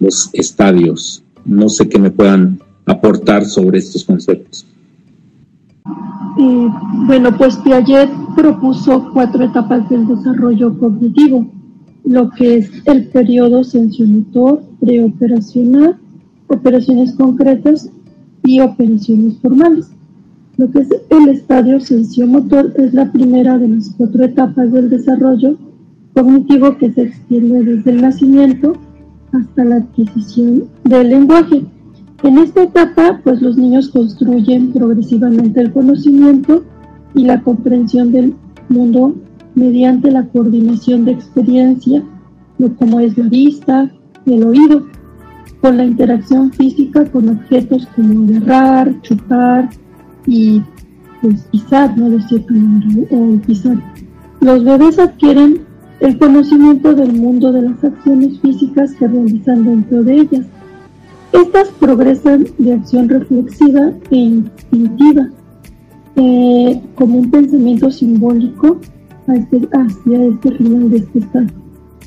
los 0.00 0.30
estadios. 0.32 1.22
No 1.44 1.68
sé 1.68 1.88
qué 1.88 1.98
me 1.98 2.10
puedan 2.10 2.58
aportar 2.86 3.44
sobre 3.44 3.78
estos 3.78 4.04
conceptos 4.04 4.66
bueno, 7.06 7.36
pues 7.36 7.56
Piaget 7.56 8.10
propuso 8.34 9.10
cuatro 9.12 9.44
etapas 9.44 9.88
del 9.88 10.06
desarrollo 10.06 10.76
cognitivo, 10.78 11.46
lo 12.04 12.30
que 12.30 12.58
es 12.58 12.70
el 12.86 13.08
periodo 13.08 13.62
sensiomotor, 13.62 14.62
preoperacional, 14.80 15.96
operaciones 16.48 17.12
concretas 17.12 17.90
y 18.44 18.60
operaciones 18.60 19.38
formales. 19.38 19.90
Lo 20.56 20.70
que 20.70 20.80
es 20.80 20.88
el 21.10 21.28
estadio 21.30 21.80
sensiomotor 21.80 22.72
es 22.76 22.94
la 22.94 23.10
primera 23.10 23.58
de 23.58 23.68
las 23.68 23.92
cuatro 23.96 24.24
etapas 24.24 24.70
del 24.72 24.88
desarrollo 24.88 25.56
cognitivo 26.14 26.76
que 26.78 26.92
se 26.92 27.02
extiende 27.02 27.64
desde 27.64 27.90
el 27.90 28.02
nacimiento 28.02 28.74
hasta 29.32 29.64
la 29.64 29.76
adquisición 29.76 30.64
del 30.84 31.08
lenguaje. 31.08 31.64
En 32.22 32.38
esta 32.38 32.62
etapa, 32.62 33.20
pues 33.24 33.42
los 33.42 33.56
niños 33.56 33.88
construyen 33.88 34.72
progresivamente 34.72 35.60
el 35.60 35.72
conocimiento 35.72 36.64
y 37.14 37.24
la 37.24 37.42
comprensión 37.42 38.12
del 38.12 38.34
mundo 38.68 39.14
mediante 39.54 40.10
la 40.10 40.24
coordinación 40.28 41.04
de 41.04 41.12
experiencia, 41.12 42.02
como 42.78 43.00
es 43.00 43.18
la 43.18 43.28
vista 43.28 43.90
y 44.24 44.34
el 44.34 44.44
oído, 44.44 44.86
con 45.60 45.76
la 45.76 45.84
interacción 45.84 46.52
física 46.52 47.04
con 47.06 47.28
objetos 47.28 47.88
como 47.96 48.36
agarrar, 48.36 49.00
chupar 49.02 49.70
y 50.26 50.62
pues, 51.20 51.42
pisar, 51.50 51.96
¿no? 51.96 52.10
De 52.10 52.18
o 53.10 53.40
pisar. 53.46 53.76
Los 54.40 54.64
bebés 54.64 54.98
adquieren 54.98 55.60
el 56.00 56.18
conocimiento 56.18 56.94
del 56.94 57.12
mundo 57.12 57.52
de 57.52 57.62
las 57.62 57.82
acciones 57.82 58.38
físicas 58.40 58.92
que 58.94 59.08
realizan 59.08 59.64
dentro 59.64 60.02
de 60.02 60.14
ellas 60.14 60.46
estas 61.34 61.68
progresan 61.80 62.46
de 62.58 62.74
acción 62.74 63.08
reflexiva 63.08 63.92
e 64.10 64.16
instintiva, 64.16 65.28
eh, 66.14 66.80
como 66.94 67.18
un 67.18 67.30
pensamiento 67.30 67.90
simbólico 67.90 68.78
este, 69.26 69.68
hacia 69.72 70.26
este 70.26 70.52
final 70.52 70.90
de 70.90 70.98
este 70.98 71.18
estado. 71.18 71.46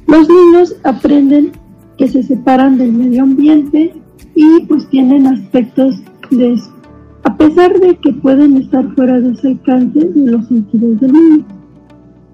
Los 0.07 0.29
niños 0.29 0.75
aprenden 0.83 1.51
que 1.97 2.07
se 2.07 2.23
separan 2.23 2.77
del 2.77 2.93
medio 2.93 3.23
ambiente 3.23 3.93
y 4.35 4.65
pues 4.67 4.87
tienen 4.89 5.27
aspectos 5.27 5.99
de 6.29 6.53
eso, 6.53 6.71
a 7.23 7.35
pesar 7.37 7.79
de 7.79 7.95
que 7.95 8.13
pueden 8.13 8.57
estar 8.57 8.87
fuera 8.95 9.19
de 9.19 9.31
ese 9.31 9.49
alcance 9.49 9.99
de 9.99 10.31
los 10.31 10.47
sentidos 10.47 10.99
del 10.99 11.13
niño. 11.13 11.45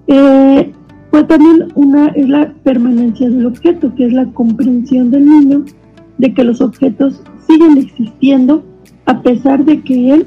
Eh, 0.06 0.72
pues 1.10 1.26
también 1.28 1.68
una 1.74 2.08
es 2.08 2.28
la 2.28 2.52
permanencia 2.64 3.30
del 3.30 3.46
objeto, 3.46 3.94
que 3.94 4.06
es 4.06 4.12
la 4.12 4.26
comprensión 4.32 5.10
del 5.10 5.26
niño 5.26 5.64
de 6.18 6.34
que 6.34 6.44
los 6.44 6.60
objetos 6.60 7.22
siguen 7.46 7.78
existiendo 7.78 8.64
a 9.06 9.22
pesar 9.22 9.64
de 9.64 9.80
que 9.80 10.12
él 10.12 10.26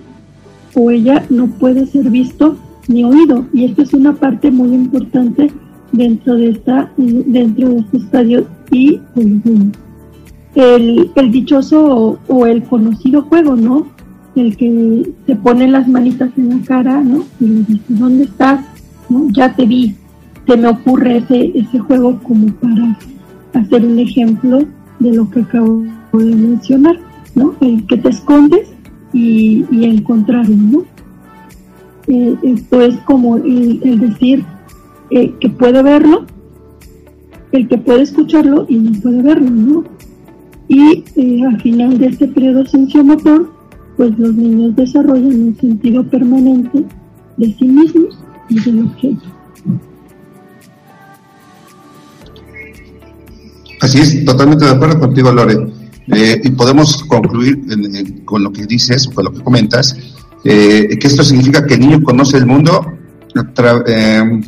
o 0.75 0.91
ella 0.91 1.25
no 1.29 1.47
puede 1.47 1.85
ser 1.87 2.09
visto 2.09 2.55
ni 2.87 3.03
oído. 3.03 3.45
Y 3.53 3.65
esto 3.65 3.81
es 3.81 3.93
una 3.93 4.13
parte 4.13 4.51
muy 4.51 4.73
importante 4.73 5.51
dentro 5.91 6.35
de 6.35 6.49
esta 6.49 6.91
dentro 6.97 7.69
de 7.69 7.79
este 7.79 7.97
estadio 7.97 8.47
el, 10.55 11.11
el 11.15 11.31
dichoso 11.31 12.19
o, 12.27 12.45
el 12.45 12.63
conocido 12.63 13.23
juego, 13.23 13.55
¿no? 13.55 13.87
El 14.35 14.55
que 14.55 15.11
te 15.25 15.35
pone 15.35 15.67
las 15.67 15.87
manitas 15.87 16.29
en 16.37 16.49
la 16.49 16.65
cara, 16.65 17.01
¿no? 17.01 17.23
Y 17.39 17.45
le 17.45 17.63
dice, 17.63 17.83
¿dónde 17.89 18.23
estás? 18.25 18.65
Ya 19.31 19.55
te 19.55 19.65
vi. 19.65 19.95
Se 20.45 20.55
me 20.57 20.67
ocurre 20.67 21.17
ese, 21.17 21.51
ese 21.55 21.79
juego 21.79 22.19
como 22.23 22.47
para 22.53 22.97
hacer 23.53 23.85
un 23.85 23.99
ejemplo 23.99 24.59
de 24.99 25.13
lo 25.13 25.29
que 25.29 25.41
acabo 25.41 25.83
de 26.13 26.35
mencionar, 26.35 26.97
¿no? 27.35 27.53
El 27.61 27.85
que 27.87 27.97
te 27.97 28.09
escondes 28.09 28.69
y, 29.13 29.65
y 29.71 29.85
encontrarlo, 29.85 30.55
¿no? 30.55 30.97
Eh, 32.07 32.37
esto 32.41 32.81
es 32.81 32.95
como 32.99 33.35
el, 33.35 33.99
decir 33.99 34.45
eh, 35.09 35.33
que 35.39 35.49
puede 35.49 35.83
verlo, 35.83 36.25
el 37.57 37.67
que 37.67 37.77
puede 37.77 38.03
escucharlo 38.03 38.65
y 38.69 38.75
no 38.75 38.99
puede 39.01 39.21
verlo, 39.21 39.49
¿no? 39.49 39.83
Y 40.67 41.03
eh, 41.15 41.43
al 41.45 41.61
final 41.61 41.97
de 41.97 42.07
este 42.07 42.27
periodo 42.27 42.65
sensomotor, 42.65 43.51
pues 43.95 44.17
los 44.17 44.33
niños 44.33 44.75
desarrollan 44.75 45.41
un 45.41 45.57
sentido 45.59 46.03
permanente 46.03 46.83
de 47.37 47.55
sí 47.57 47.65
mismos 47.65 48.17
y 48.49 48.59
del 48.59 48.85
objeto. 48.85 49.23
Así 53.81 53.99
es, 53.99 54.25
totalmente 54.25 54.65
de 54.65 54.71
acuerdo 54.71 54.99
contigo, 54.99 55.31
Lore. 55.31 55.55
Eh, 56.07 56.41
y 56.43 56.49
podemos 56.51 57.03
concluir 57.03 57.61
con 58.25 58.43
lo 58.43 58.51
que 58.51 58.65
dices, 58.65 59.07
con 59.07 59.25
lo 59.25 59.33
que 59.33 59.41
comentas, 59.41 59.97
eh, 60.43 60.97
que 60.99 61.07
esto 61.07 61.23
significa 61.23 61.65
que 61.65 61.75
el 61.75 61.81
niño 61.81 62.03
conoce 62.03 62.37
el 62.37 62.45
mundo 62.45 62.97
eh, 63.87 64.41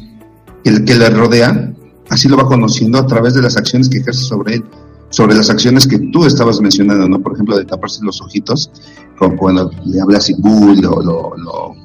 el 0.63 0.85
que 0.85 0.95
le 0.95 1.09
rodea, 1.09 1.73
así 2.09 2.27
lo 2.27 2.37
va 2.37 2.45
conociendo 2.45 2.97
a 2.97 3.05
través 3.05 3.33
de 3.33 3.41
las 3.41 3.57
acciones 3.57 3.89
que 3.89 3.99
ejerce 3.99 4.21
sobre 4.21 4.55
él, 4.55 4.63
sobre 5.09 5.35
las 5.35 5.49
acciones 5.49 5.87
que 5.87 5.99
tú 6.11 6.25
estabas 6.25 6.59
mencionando, 6.61 7.07
¿no? 7.07 7.21
Por 7.21 7.33
ejemplo, 7.33 7.57
de 7.57 7.65
taparse 7.65 8.03
los 8.03 8.21
ojitos, 8.21 8.71
como 9.17 9.35
cuando 9.35 9.71
le 9.85 10.01
hablas 10.01 10.29
y 10.29 10.35
bull, 10.35 10.79
lo, 10.81 11.01
lo, 11.01 11.75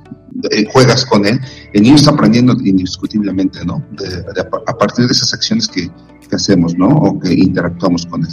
juegas 0.73 1.07
con 1.07 1.25
él, 1.25 1.41
el 1.73 1.83
niño 1.83 1.95
está 1.95 2.11
aprendiendo 2.11 2.53
indiscutiblemente, 2.53 3.65
¿no? 3.65 3.83
a 4.67 4.77
partir 4.77 5.07
de 5.07 5.13
esas 5.13 5.33
acciones 5.33 5.69
que, 5.69 5.91
que 6.29 6.37
hacemos, 6.37 6.77
¿no? 6.77 6.89
O 6.89 7.19
que 7.19 7.33
interactuamos 7.33 8.05
con 8.07 8.25
él. 8.25 8.33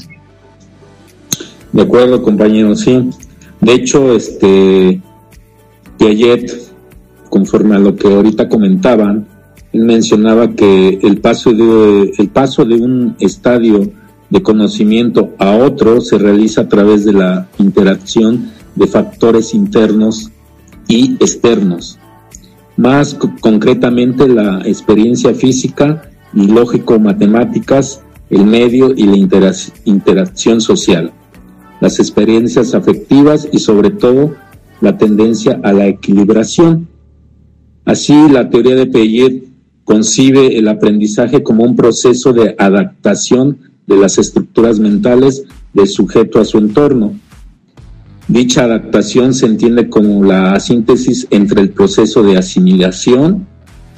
De 1.71 1.81
acuerdo, 1.83 2.21
compañero, 2.21 2.75
sí. 2.75 3.09
De 3.61 3.73
hecho, 3.73 4.13
este 4.13 5.01
Piaget, 5.97 6.51
conforme 7.29 7.75
a 7.75 7.79
lo 7.79 7.95
que 7.95 8.13
ahorita 8.13 8.49
comentaban, 8.49 9.27
él 9.73 9.85
mencionaba 9.85 10.51
que 10.51 10.99
el 11.01 11.19
paso 11.19 11.51
de 11.53 12.13
el 12.17 12.29
paso 12.29 12.65
de 12.65 12.75
un 12.75 13.15
estadio 13.19 13.91
de 14.29 14.41
conocimiento 14.41 15.33
a 15.37 15.55
otro 15.55 16.01
se 16.01 16.17
realiza 16.17 16.61
a 16.61 16.67
través 16.67 17.05
de 17.05 17.13
la 17.13 17.49
interacción 17.57 18.51
de 18.75 18.87
factores 18.87 19.53
internos 19.53 20.31
y 20.87 21.13
externos. 21.15 21.99
Más 22.77 23.13
concretamente 23.41 24.27
la 24.27 24.61
experiencia 24.65 25.33
física 25.33 26.09
y 26.33 26.47
lógico-matemáticas, 26.47 28.01
el 28.29 28.45
medio 28.45 28.93
y 28.95 29.03
la 29.03 29.17
interacción 29.85 30.61
social 30.61 31.11
las 31.81 31.99
experiencias 31.99 32.73
afectivas 32.73 33.49
y 33.51 33.59
sobre 33.59 33.89
todo 33.89 34.35
la 34.79 34.97
tendencia 34.97 35.59
a 35.63 35.73
la 35.73 35.87
equilibración. 35.87 36.87
Así, 37.83 38.29
la 38.29 38.49
teoría 38.49 38.75
de 38.75 38.85
Piaget 38.85 39.43
concibe 39.91 40.57
el 40.57 40.69
aprendizaje 40.69 41.43
como 41.43 41.65
un 41.65 41.75
proceso 41.75 42.31
de 42.31 42.55
adaptación 42.57 43.57
de 43.87 43.97
las 43.97 44.17
estructuras 44.17 44.79
mentales 44.79 45.43
del 45.73 45.89
sujeto 45.89 46.39
a 46.39 46.45
su 46.45 46.59
entorno. 46.59 47.15
Dicha 48.29 48.63
adaptación 48.63 49.33
se 49.33 49.47
entiende 49.47 49.89
como 49.89 50.23
la 50.23 50.57
síntesis 50.61 51.27
entre 51.29 51.59
el 51.59 51.71
proceso 51.71 52.23
de 52.23 52.37
asimilación 52.37 53.45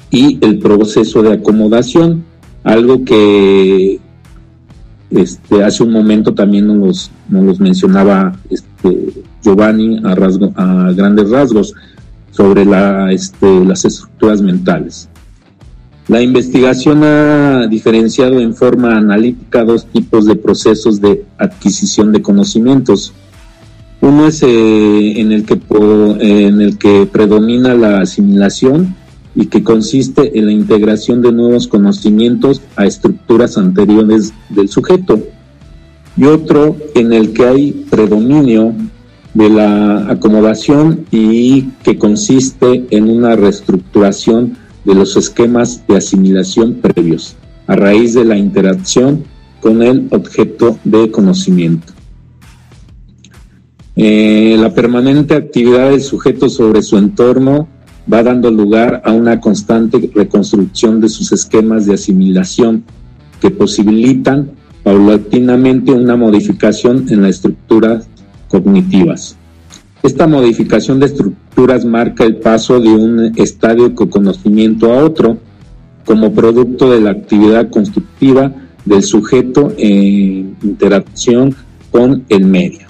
y 0.09 0.39
el 0.43 0.57
proceso 0.57 1.21
de 1.21 1.33
acomodación, 1.33 2.23
algo 2.63 3.05
que 3.05 3.99
este, 5.11 5.63
hace 5.63 5.83
un 5.83 5.91
momento 5.91 6.33
también 6.33 6.65
nos, 6.79 7.11
nos 7.29 7.59
mencionaba 7.59 8.35
este, 8.49 9.13
Giovanni 9.43 10.01
a, 10.03 10.91
grandes 10.95 11.29
rasgos 11.29 11.75
sobre 12.31 12.65
este, 13.13 13.63
las 13.63 13.85
estructuras 13.85 14.41
mentales. 14.41 15.07
La 16.07 16.21
investigación 16.21 17.03
ha 17.03 17.67
diferenciado 17.67 18.39
en 18.39 18.53
forma 18.53 18.97
analítica 18.97 19.63
dos 19.63 19.85
tipos 19.85 20.25
de 20.25 20.35
procesos 20.35 20.99
de 20.99 21.25
adquisición 21.37 22.11
de 22.11 22.21
conocimientos. 22.21 23.13
Uno 24.01 24.27
es 24.27 24.43
eh, 24.43 25.19
en, 25.21 25.31
el 25.31 25.45
que, 25.45 25.57
en 26.19 26.59
el 26.59 26.77
que 26.77 27.07
predomina 27.09 27.73
la 27.73 28.01
asimilación 28.01 28.95
y 29.33 29.45
que 29.45 29.63
consiste 29.63 30.37
en 30.37 30.47
la 30.47 30.51
integración 30.51 31.21
de 31.21 31.31
nuevos 31.31 31.67
conocimientos 31.67 32.61
a 32.75 32.85
estructuras 32.85 33.57
anteriores 33.57 34.33
del 34.49 34.67
sujeto, 34.67 35.19
y 36.15 36.25
otro 36.25 36.75
en 36.95 37.13
el 37.13 37.33
que 37.33 37.45
hay 37.45 37.71
predominio 37.89 38.73
de 39.33 39.49
la 39.49 40.11
acomodación 40.11 41.05
y 41.09 41.69
que 41.83 41.97
consiste 41.97 42.85
en 42.91 43.09
una 43.09 43.35
reestructuración 43.35 44.57
de 44.85 44.95
los 44.95 45.15
esquemas 45.15 45.85
de 45.87 45.97
asimilación 45.97 46.75
previos 46.75 47.35
a 47.67 47.75
raíz 47.75 48.13
de 48.13 48.25
la 48.25 48.37
interacción 48.37 49.23
con 49.61 49.81
el 49.81 50.07
objeto 50.11 50.77
de 50.83 51.09
conocimiento. 51.09 51.93
Eh, 53.95 54.57
la 54.59 54.73
permanente 54.73 55.35
actividad 55.35 55.91
del 55.91 56.01
sujeto 56.01 56.49
sobre 56.49 56.81
su 56.81 56.97
entorno 56.97 57.67
va 58.11 58.23
dando 58.23 58.51
lugar 58.51 59.01
a 59.05 59.11
una 59.11 59.39
constante 59.39 60.11
reconstrucción 60.13 60.99
de 60.99 61.09
sus 61.09 61.31
esquemas 61.31 61.85
de 61.85 61.93
asimilación 61.93 62.83
que 63.39 63.51
posibilitan 63.51 64.51
paulatinamente 64.83 65.91
una 65.91 66.17
modificación 66.17 67.05
en 67.09 67.21
las 67.21 67.35
estructuras 67.35 68.07
cognitivas. 68.49 69.37
Esta 70.03 70.27
modificación 70.27 70.99
de 70.99 71.05
estructuras 71.05 71.85
marca 71.85 72.25
el 72.25 72.35
paso 72.35 72.81
de 72.81 72.89
un 72.89 73.31
estadio 73.37 73.87
de 73.87 74.09
conocimiento 74.09 74.91
a 74.91 74.97
otro 74.97 75.37
como 76.05 76.33
producto 76.33 76.91
de 76.91 76.99
la 76.99 77.11
actividad 77.11 77.69
constructiva 77.69 78.51
del 78.83 79.01
sujeto 79.01 79.71
en 79.77 80.57
interacción 80.61 81.55
con 81.89 82.25
el 82.27 82.43
medio. 82.43 82.85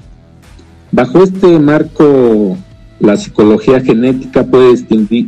Bajo 0.92 1.22
este 1.22 1.60
marco 1.60 2.58
la 3.00 3.16
psicología 3.16 3.80
genética 3.80 4.48
puede 4.48 4.72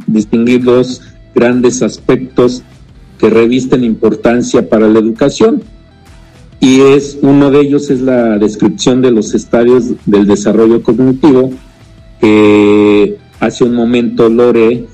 distinguir, 0.07 0.63
dos 0.63 1.03
grandes 1.35 1.83
aspectos 1.83 2.63
que 3.19 3.29
revisten 3.29 3.83
importancia 3.83 4.67
para 4.67 4.87
la 4.87 4.97
educación 4.97 5.61
y 6.59 6.79
es 6.79 7.19
uno 7.21 7.51
de 7.51 7.59
ellos 7.59 7.91
es 7.91 8.01
la 8.01 8.39
descripción 8.39 9.03
de 9.03 9.11
los 9.11 9.35
estadios 9.35 9.91
del 10.07 10.25
desarrollo 10.25 10.81
cognitivo 10.81 11.51
hace 13.39 13.63
un 13.63 13.75
momento 13.75 14.29
Lore 14.29 14.85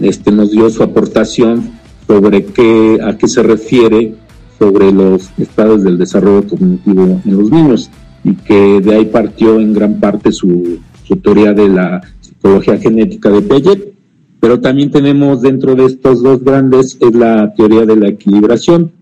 este, 0.00 0.32
nos 0.32 0.50
dio 0.50 0.68
su 0.70 0.82
aportación 0.82 1.72
sobre 2.06 2.44
qué, 2.46 2.98
a 3.02 3.16
qué 3.16 3.28
se 3.28 3.42
refiere 3.42 4.14
sobre 4.58 4.92
los 4.92 5.30
estados 5.38 5.82
del 5.82 5.98
desarrollo 5.98 6.46
cognitivo 6.46 7.20
en 7.24 7.36
los 7.36 7.50
niños 7.50 7.90
y 8.22 8.34
que 8.34 8.80
de 8.80 8.94
ahí 8.94 9.04
partió 9.06 9.58
en 9.60 9.72
gran 9.72 10.00
parte 10.00 10.32
su, 10.32 10.78
su 11.04 11.16
teoría 11.16 11.52
de 11.52 11.68
la 11.68 12.00
psicología 12.20 12.78
genética 12.78 13.30
de 13.30 13.42
Piaget, 13.42 13.92
pero 14.40 14.60
también 14.60 14.90
tenemos 14.90 15.42
dentro 15.42 15.74
de 15.74 15.86
estos 15.86 16.22
dos 16.22 16.42
grandes 16.42 16.98
es 17.00 17.14
la 17.14 17.52
teoría 17.54 17.86
de 17.86 17.96
la 17.96 18.08
equilibración. 18.08 18.92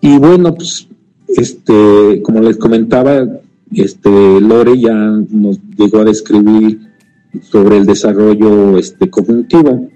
Y 0.00 0.18
bueno, 0.18 0.54
pues 0.54 0.88
este, 1.28 2.20
como 2.22 2.40
les 2.40 2.56
comentaba, 2.56 3.24
este 3.74 4.40
Lore 4.40 4.78
ya 4.78 4.94
nos 4.94 5.60
llegó 5.76 6.00
a 6.00 6.04
describir 6.04 6.92
sobre 7.40 7.78
el 7.78 7.86
desarrollo 7.86 8.76
este, 8.76 9.08
cognitivo. 9.08 9.88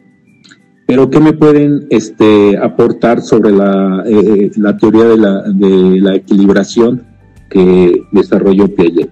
Pero 0.86 1.10
¿qué 1.10 1.20
me 1.20 1.32
pueden 1.32 1.86
este, 1.90 2.56
aportar 2.56 3.20
sobre 3.20 3.50
la, 3.50 4.04
eh, 4.06 4.52
la 4.56 4.76
teoría 4.76 5.04
de 5.04 5.16
la, 5.16 5.42
de 5.42 6.00
la 6.00 6.14
equilibración 6.14 7.04
que 7.50 8.02
desarrolló 8.12 8.72
Piaget? 8.74 9.10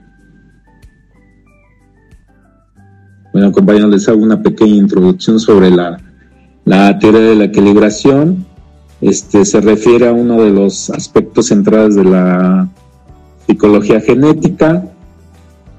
Bueno, 3.35 3.51
compañeros, 3.51 3.91
les 3.91 4.09
hago 4.09 4.23
una 4.23 4.41
pequeña 4.41 4.77
introducción 4.77 5.41
sobre 5.41 5.69
la, 5.69 5.99
teoría 7.01 7.21
de 7.21 7.35
la 7.35 7.45
equilibración. 7.45 8.47
Este, 9.01 9.45
se 9.45 9.61
refiere 9.61 10.07
a 10.07 10.13
uno 10.13 10.41
de 10.41 10.51
los 10.51 10.89
aspectos 10.91 11.47
centrales 11.47 11.97
de 11.97 12.05
la 12.05 12.69
psicología 13.47 14.01
genética. 14.01 14.85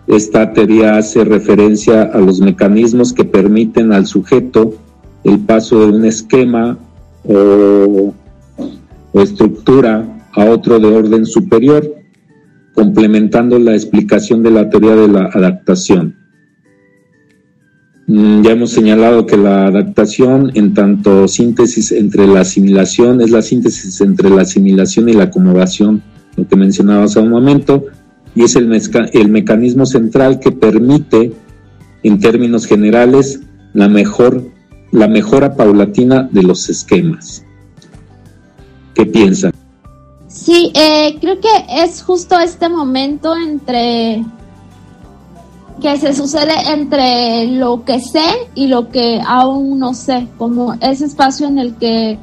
Esta 0.08 0.54
teoría 0.54 0.98
hace 0.98 1.24
referencia 1.24 2.04
a 2.04 2.20
los 2.20 2.40
mecanismos 2.40 3.12
que 3.12 3.24
permiten 3.24 3.92
al 3.92 4.06
sujeto 4.06 4.76
el 5.24 5.40
paso 5.40 5.80
de 5.80 5.98
un 5.98 6.06
esquema 6.06 6.78
o, 7.24 8.14
estructura 9.14 10.06
a 10.34 10.46
otro 10.46 10.78
de 10.80 10.88
orden 10.88 11.26
superior, 11.26 11.96
complementando 12.74 13.58
la 13.58 13.74
explicación 13.74 14.44
de 14.44 14.52
la 14.52 14.70
teoría 14.70 14.96
de 14.96 15.08
la 15.08 15.26
adaptación. 15.34 16.16
Mm, 18.08 18.44
ya 18.44 18.52
hemos 18.52 18.72
señalado 18.72 19.26
que 19.26 19.38
la 19.38 19.66
adaptación, 19.66 20.52
en 20.54 20.74
tanto 20.74 21.28
síntesis 21.28 21.92
entre 21.92 22.28
la 22.28 22.42
asimilación, 22.42 23.22
es 23.22 23.32
la 23.32 23.42
síntesis 23.42 24.00
entre 24.02 24.30
la 24.30 24.44
asimilación 24.44 25.10
y 25.10 25.14
la 25.14 25.24
acomodación, 25.24 26.04
lo 26.36 26.48
que 26.48 26.56
mencionaba 26.56 27.04
hace 27.04 27.20
un 27.20 27.30
momento, 27.30 27.86
y 28.36 28.44
es 28.44 28.56
el, 28.56 28.72
el 29.14 29.30
mecanismo 29.30 29.86
central 29.86 30.40
que 30.40 30.52
permite, 30.52 31.34
en 32.04 32.20
términos 32.20 32.66
generales, 32.66 33.42
la, 33.74 33.88
mejor, 33.88 34.44
la 34.92 35.08
mejora 35.08 35.56
paulatina 35.56 36.30
de 36.32 36.44
los 36.44 36.70
esquemas. 36.70 37.44
¿Qué 38.94 39.06
piensan? 39.06 39.52
Sí, 40.28 40.72
eh, 40.76 41.18
creo 41.20 41.40
que 41.40 41.84
es 41.84 42.04
justo 42.04 42.38
este 42.40 42.68
momento 42.70 43.34
entre 43.36 44.24
que 45.82 45.98
se 45.98 46.14
sucede 46.14 46.54
entre 46.74 47.48
lo 47.48 47.84
que 47.84 48.00
sé 48.00 48.26
y 48.54 48.68
lo 48.68 48.90
que 48.90 49.22
aún 49.26 49.80
no 49.80 49.94
sé, 49.94 50.28
como 50.38 50.74
ese 50.82 51.06
espacio 51.06 51.48
en 51.48 51.60
el 51.60 51.76
que 51.76 52.18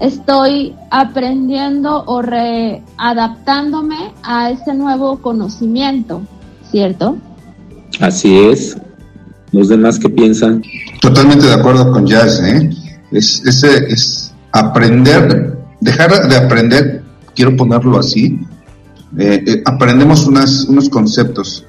estoy 0.00 0.74
aprendiendo 0.90 2.04
o 2.06 2.22
readaptándome 2.22 4.12
a 4.22 4.50
este 4.50 4.74
nuevo 4.74 5.18
conocimiento, 5.18 6.22
¿cierto? 6.70 7.16
Así 8.00 8.36
es. 8.38 8.76
¿Los 9.52 9.68
demás 9.68 9.98
qué 9.98 10.08
piensan? 10.08 10.62
Totalmente 11.00 11.46
de 11.46 11.54
acuerdo 11.54 11.92
con 11.92 12.06
Jazz, 12.06 12.40
¿eh? 12.40 12.70
Es, 13.12 13.42
ese 13.46 13.86
es 13.88 14.34
aprender, 14.50 15.56
dejar 15.80 16.28
de 16.28 16.36
aprender, 16.36 17.02
quiero 17.34 17.56
ponerlo 17.56 17.98
así, 17.98 18.40
eh, 19.16 19.44
eh, 19.46 19.62
aprendemos 19.64 20.26
unas, 20.26 20.64
unos 20.64 20.88
conceptos, 20.88 21.64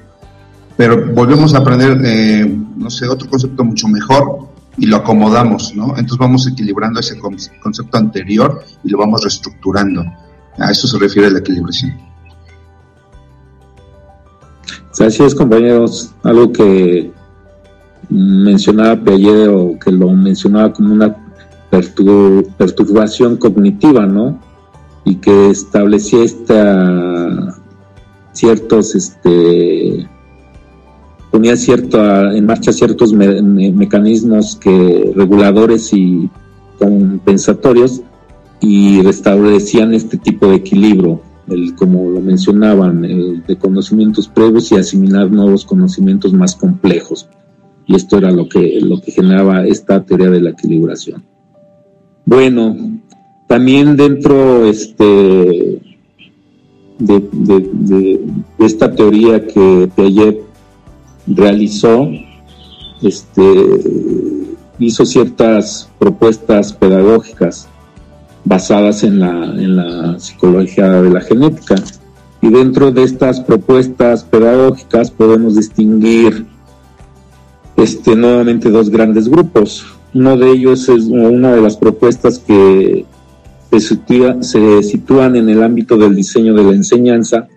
pero 0.76 1.14
volvemos 1.14 1.54
a 1.54 1.58
aprender, 1.58 2.00
eh, 2.04 2.58
no 2.76 2.90
sé, 2.90 3.06
otro 3.06 3.30
concepto 3.30 3.64
mucho 3.64 3.86
mejor 3.86 4.48
y 4.78 4.86
lo 4.86 4.96
acomodamos, 4.96 5.74
¿no? 5.74 5.90
Entonces 5.90 6.18
vamos 6.18 6.46
equilibrando 6.46 7.00
ese 7.00 7.18
concepto 7.18 7.96
anterior 7.96 8.62
y 8.84 8.90
lo 8.90 8.98
vamos 8.98 9.22
reestructurando. 9.22 10.04
A 10.58 10.70
eso 10.70 10.86
se 10.86 10.98
refiere 10.98 11.30
la 11.30 11.38
equilibración. 11.38 11.96
Así 14.98 15.22
es, 15.22 15.34
compañeros. 15.34 16.14
Algo 16.22 16.52
que 16.52 17.12
mencionaba 18.08 18.96
Piaget 18.96 19.48
o 19.48 19.78
que 19.78 19.92
lo 19.92 20.10
mencionaba 20.10 20.72
como 20.72 20.92
una 20.92 21.14
perturbación 21.70 23.36
cognitiva, 23.36 24.06
¿no? 24.06 24.40
Y 25.04 25.16
que 25.16 25.50
establecía 25.50 26.24
esta 26.24 27.54
ciertos 28.32 28.94
este 28.94 30.08
ponía 31.36 31.54
cierto 31.54 31.98
en 32.32 32.46
marcha 32.46 32.72
ciertos 32.72 33.12
mecanismos 33.12 34.56
que 34.56 35.12
reguladores 35.14 35.92
y 35.92 36.30
compensatorios 36.78 38.00
y 38.62 39.02
restablecían 39.02 39.92
este 39.92 40.16
tipo 40.16 40.48
de 40.48 40.54
equilibrio, 40.54 41.20
el, 41.48 41.74
como 41.74 42.08
lo 42.08 42.22
mencionaban, 42.22 43.04
el 43.04 43.42
de 43.46 43.56
conocimientos 43.58 44.28
previos 44.28 44.72
y 44.72 44.76
asimilar 44.76 45.30
nuevos 45.30 45.66
conocimientos 45.66 46.32
más 46.32 46.56
complejos. 46.56 47.28
Y 47.86 47.96
esto 47.96 48.16
era 48.16 48.30
lo 48.30 48.48
que, 48.48 48.80
lo 48.80 49.02
que 49.02 49.12
generaba 49.12 49.66
esta 49.66 50.02
teoría 50.02 50.30
de 50.30 50.40
la 50.40 50.50
equilibración. 50.50 51.22
Bueno, 52.24 52.98
también 53.46 53.94
dentro 53.94 54.64
este, 54.64 55.82
de, 56.98 57.28
de 57.30 58.20
esta 58.58 58.90
teoría 58.90 59.46
que 59.46 59.90
Piaget 59.94 60.45
realizó, 61.26 62.08
este, 63.02 63.42
hizo 64.78 65.04
ciertas 65.04 65.90
propuestas 65.98 66.72
pedagógicas 66.72 67.68
basadas 68.44 69.02
en 69.02 69.18
la, 69.18 69.44
en 69.44 69.76
la 69.76 70.18
psicología 70.18 71.02
de 71.02 71.10
la 71.10 71.20
genética. 71.20 71.74
Y 72.40 72.48
dentro 72.48 72.92
de 72.92 73.02
estas 73.02 73.40
propuestas 73.40 74.22
pedagógicas 74.24 75.10
podemos 75.10 75.56
distinguir 75.56 76.46
este, 77.76 78.14
nuevamente 78.14 78.70
dos 78.70 78.90
grandes 78.90 79.28
grupos. 79.28 79.84
Uno 80.14 80.36
de 80.36 80.50
ellos 80.52 80.88
es 80.88 81.04
una 81.06 81.52
de 81.52 81.60
las 81.60 81.76
propuestas 81.76 82.38
que 82.38 83.04
se, 83.70 84.42
se 84.42 84.82
sitúan 84.82 85.36
en 85.36 85.48
el 85.48 85.62
ámbito 85.62 85.98
del 85.98 86.14
diseño 86.14 86.54
de 86.54 86.64
la 86.64 86.72
enseñanza. 86.72 87.48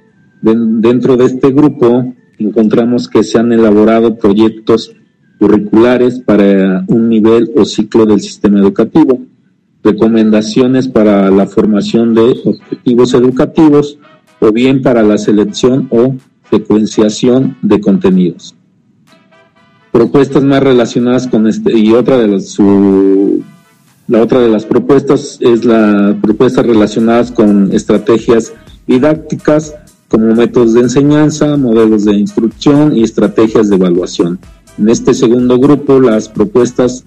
dentro 0.41 1.17
de 1.17 1.25
este 1.25 1.51
grupo 1.51 2.13
encontramos 2.39 3.08
que 3.08 3.23
se 3.23 3.38
han 3.38 3.52
elaborado 3.52 4.15
proyectos 4.15 4.93
curriculares 5.39 6.19
para 6.19 6.84
un 6.88 7.10
nivel 7.10 7.52
o 7.56 7.65
ciclo 7.65 8.06
del 8.06 8.21
sistema 8.21 8.60
educativo, 8.60 9.21
recomendaciones 9.84 10.88
para 10.88 11.30
la 11.32 11.47
formación 11.47 12.13
de 12.13 12.38
objetivos 12.43 13.13
educativos 13.13 13.97
o 14.39 14.52
bien 14.52 14.82
para 14.82 15.04
la 15.04 15.17
selección 15.17 15.88
o 15.91 16.15
secuenciación 16.49 17.58
de 17.62 17.80
contenidos. 17.80 18.56
Propuestas 19.91 20.43
más 20.43 20.62
relacionadas 20.62 21.28
con 21.28 21.47
este 21.47 21.78
y 21.78 21.93
otra 21.93 22.17
de 22.17 22.28
las 22.28 22.58
la 24.08 24.21
otra 24.23 24.39
de 24.39 24.49
las 24.49 24.65
propuestas 24.65 25.38
es 25.39 25.65
la 25.65 26.17
propuestas 26.21 26.65
relacionadas 26.65 27.32
con 27.32 27.71
estrategias 27.71 28.54
didácticas 28.88 29.75
como 30.10 30.36
métodos 30.36 30.74
de 30.74 30.82
enseñanza, 30.82 31.56
modelos 31.56 32.06
de 32.06 32.15
instrucción 32.15 32.98
y 32.98 33.04
estrategias 33.04 33.69
de 33.69 33.76
evaluación. 33.76 34.39
En 34.78 34.89
este 34.89 35.13
segundo 35.13 35.60
grupo, 35.60 36.00
las 36.00 36.28
propuestas 36.28 37.04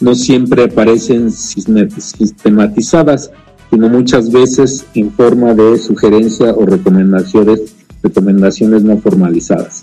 no 0.00 0.14
siempre 0.14 0.64
aparecen 0.64 1.30
sistematizadas, 1.30 3.30
sino 3.70 3.88
muchas 3.88 4.30
veces 4.30 4.84
en 4.94 5.10
forma 5.12 5.54
de 5.54 5.78
sugerencia 5.78 6.52
o 6.52 6.66
recomendaciones, 6.66 7.74
recomendaciones 8.02 8.84
no 8.84 8.98
formalizadas. 8.98 9.82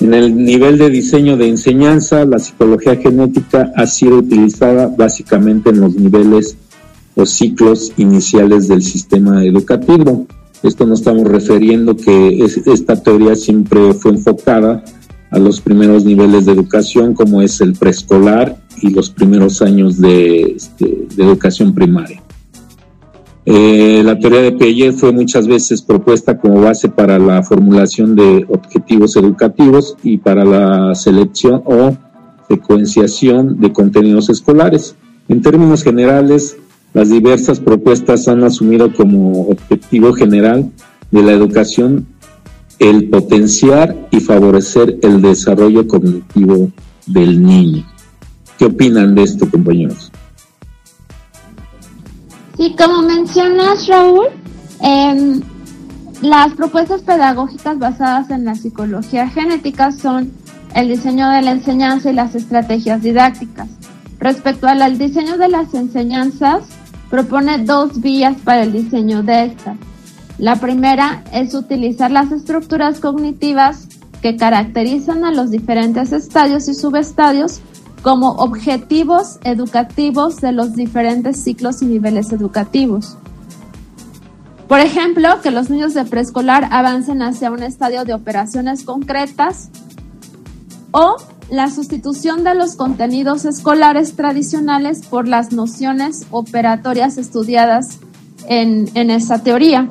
En 0.00 0.14
el 0.14 0.36
nivel 0.36 0.78
de 0.78 0.90
diseño 0.90 1.36
de 1.36 1.48
enseñanza, 1.48 2.24
la 2.24 2.38
psicología 2.38 2.96
genética 2.96 3.72
ha 3.74 3.86
sido 3.86 4.18
utilizada 4.18 4.86
básicamente 4.86 5.70
en 5.70 5.80
los 5.80 5.96
niveles 5.96 6.56
o 7.16 7.26
ciclos 7.26 7.92
iniciales 7.96 8.68
del 8.68 8.82
sistema 8.82 9.44
educativo, 9.44 10.26
esto 10.62 10.86
nos 10.86 11.00
estamos 11.00 11.28
refiriendo 11.28 11.96
que 11.96 12.44
esta 12.66 13.00
teoría 13.00 13.36
siempre 13.36 13.94
fue 13.94 14.12
enfocada 14.12 14.82
a 15.30 15.38
los 15.38 15.60
primeros 15.60 16.04
niveles 16.04 16.46
de 16.46 16.52
educación, 16.52 17.14
como 17.14 17.42
es 17.42 17.60
el 17.60 17.74
preescolar 17.74 18.56
y 18.80 18.90
los 18.90 19.10
primeros 19.10 19.62
años 19.62 20.00
de, 20.00 20.54
este, 20.56 21.06
educación 21.16 21.74
primaria. 21.74 22.22
Eh, 23.44 24.02
la 24.04 24.18
teoría 24.18 24.42
de 24.42 24.52
Piaget 24.52 24.94
fue 24.94 25.12
muchas 25.12 25.46
veces 25.46 25.80
propuesta 25.80 26.38
como 26.38 26.60
base 26.60 26.88
para 26.88 27.18
la 27.18 27.42
formulación 27.42 28.14
de 28.14 28.44
objetivos 28.48 29.16
educativos 29.16 29.96
y 30.02 30.18
para 30.18 30.44
la 30.44 30.94
selección 30.94 31.62
o 31.64 31.96
secuenciación 32.48 33.60
de 33.60 33.72
contenidos 33.72 34.28
escolares. 34.28 34.96
En 35.28 35.40
términos 35.40 35.82
generales, 35.82 36.58
las 36.94 37.10
diversas 37.10 37.60
propuestas 37.60 38.28
han 38.28 38.44
asumido 38.44 38.92
como 38.92 39.48
objetivo 39.48 40.12
general 40.12 40.70
de 41.10 41.22
la 41.22 41.32
educación 41.32 42.06
el 42.78 43.08
potenciar 43.08 43.96
y 44.10 44.20
favorecer 44.20 44.98
el 45.02 45.20
desarrollo 45.20 45.86
cognitivo 45.86 46.70
del 47.06 47.42
niño. 47.42 47.84
¿Qué 48.58 48.66
opinan 48.66 49.14
de 49.14 49.22
esto, 49.24 49.48
compañeros? 49.50 50.10
Sí, 52.56 52.74
como 52.76 53.02
mencionas, 53.02 53.86
Raúl, 53.86 54.26
em, 54.80 55.40
las 56.22 56.54
propuestas 56.54 57.02
pedagógicas 57.02 57.78
basadas 57.78 58.30
en 58.30 58.44
la 58.44 58.54
psicología 58.54 59.28
genética 59.28 59.92
son 59.92 60.32
el 60.74 60.88
diseño 60.88 61.30
de 61.30 61.42
la 61.42 61.52
enseñanza 61.52 62.10
y 62.10 62.14
las 62.14 62.34
estrategias 62.34 63.02
didácticas. 63.02 63.68
Respecto 64.18 64.66
al 64.66 64.98
diseño 64.98 65.38
de 65.38 65.48
las 65.48 65.72
enseñanzas, 65.74 66.62
propone 67.10 67.58
dos 67.58 68.00
vías 68.00 68.36
para 68.44 68.62
el 68.62 68.72
diseño 68.72 69.22
de 69.22 69.46
estas. 69.46 69.76
La 70.38 70.56
primera 70.56 71.24
es 71.32 71.54
utilizar 71.54 72.10
las 72.10 72.30
estructuras 72.30 73.00
cognitivas 73.00 73.88
que 74.22 74.36
caracterizan 74.36 75.24
a 75.24 75.32
los 75.32 75.50
diferentes 75.50 76.12
estadios 76.12 76.68
y 76.68 76.74
subestadios 76.74 77.60
como 78.02 78.32
objetivos 78.32 79.38
educativos 79.44 80.40
de 80.40 80.52
los 80.52 80.74
diferentes 80.74 81.42
ciclos 81.42 81.82
y 81.82 81.86
niveles 81.86 82.32
educativos. 82.32 83.16
Por 84.68 84.80
ejemplo, 84.80 85.40
que 85.42 85.50
los 85.50 85.70
niños 85.70 85.94
de 85.94 86.04
preescolar 86.04 86.68
avancen 86.70 87.22
hacia 87.22 87.50
un 87.50 87.62
estadio 87.62 88.04
de 88.04 88.14
operaciones 88.14 88.84
concretas 88.84 89.70
o 90.92 91.16
la 91.50 91.70
sustitución 91.70 92.44
de 92.44 92.54
los 92.54 92.76
contenidos 92.76 93.44
escolares 93.44 94.14
tradicionales 94.14 95.06
por 95.06 95.26
las 95.26 95.52
nociones 95.52 96.26
operatorias 96.30 97.16
estudiadas 97.16 98.00
en, 98.48 98.88
en 98.94 99.10
esa 99.10 99.42
teoría, 99.42 99.88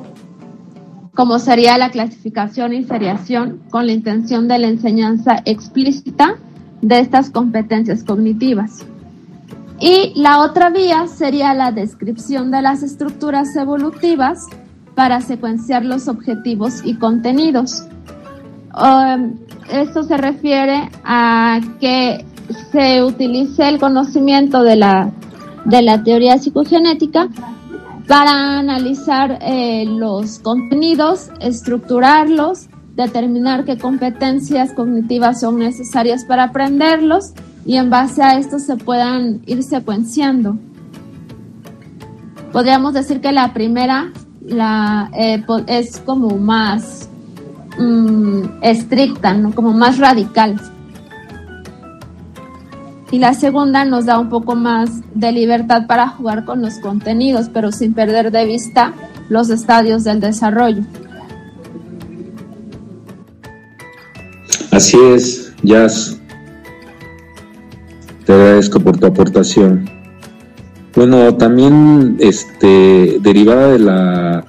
como 1.14 1.38
sería 1.38 1.78
la 1.78 1.90
clasificación 1.90 2.72
y 2.72 2.84
seriación 2.84 3.60
con 3.70 3.86
la 3.86 3.92
intención 3.92 4.46
de 4.46 4.58
la 4.58 4.68
enseñanza 4.68 5.42
explícita 5.44 6.36
de 6.80 7.00
estas 7.00 7.30
competencias 7.30 8.04
cognitivas. 8.04 8.84
Y 9.80 10.12
la 10.16 10.40
otra 10.40 10.70
vía 10.70 11.06
sería 11.06 11.54
la 11.54 11.72
descripción 11.72 12.50
de 12.50 12.62
las 12.62 12.82
estructuras 12.82 13.54
evolutivas 13.56 14.46
para 14.94 15.20
secuenciar 15.20 15.84
los 15.84 16.08
objetivos 16.08 16.82
y 16.84 16.94
contenidos. 16.96 17.84
Um, 18.74 19.36
esto 19.70 20.02
se 20.02 20.16
refiere 20.16 20.88
a 21.04 21.60
que 21.80 22.24
se 22.72 23.02
utilice 23.02 23.68
el 23.68 23.78
conocimiento 23.78 24.62
de 24.62 24.76
la, 24.76 25.10
de 25.64 25.82
la 25.82 26.02
teoría 26.02 26.38
psicogenética 26.38 27.28
para 28.06 28.58
analizar 28.58 29.38
eh, 29.42 29.84
los 29.86 30.38
contenidos, 30.38 31.30
estructurarlos 31.40 32.68
determinar 32.98 33.64
qué 33.64 33.78
competencias 33.78 34.72
cognitivas 34.72 35.40
son 35.40 35.58
necesarias 35.60 36.24
para 36.24 36.44
aprenderlos 36.44 37.32
y 37.64 37.76
en 37.76 37.90
base 37.90 38.24
a 38.24 38.36
esto 38.36 38.58
se 38.58 38.76
puedan 38.76 39.40
ir 39.46 39.62
secuenciando. 39.62 40.58
Podríamos 42.52 42.94
decir 42.94 43.20
que 43.20 43.30
la 43.30 43.52
primera 43.54 44.12
eh, 45.16 45.44
es 45.68 46.00
como 46.00 46.36
más 46.38 47.08
mm, 47.78 48.62
estricta, 48.62 49.36
como 49.54 49.72
más 49.72 49.98
radical. 49.98 50.60
Y 53.10 53.18
la 53.18 53.32
segunda 53.32 53.84
nos 53.84 54.04
da 54.04 54.18
un 54.18 54.28
poco 54.28 54.54
más 54.54 54.90
de 55.14 55.32
libertad 55.32 55.86
para 55.86 56.08
jugar 56.08 56.44
con 56.44 56.60
los 56.60 56.78
contenidos, 56.78 57.48
pero 57.52 57.72
sin 57.72 57.94
perder 57.94 58.30
de 58.30 58.44
vista 58.44 58.92
los 59.30 59.48
estadios 59.48 60.04
del 60.04 60.20
desarrollo. 60.20 60.82
Así 64.70 64.98
es, 65.14 65.54
Jazz. 65.62 66.20
Te 68.26 68.34
agradezco 68.34 68.78
por 68.78 68.98
tu 68.98 69.06
aportación. 69.06 69.88
Bueno, 70.94 71.34
también 71.36 72.16
este, 72.20 73.18
derivada 73.20 73.68
de 73.68 73.78
la 73.78 74.44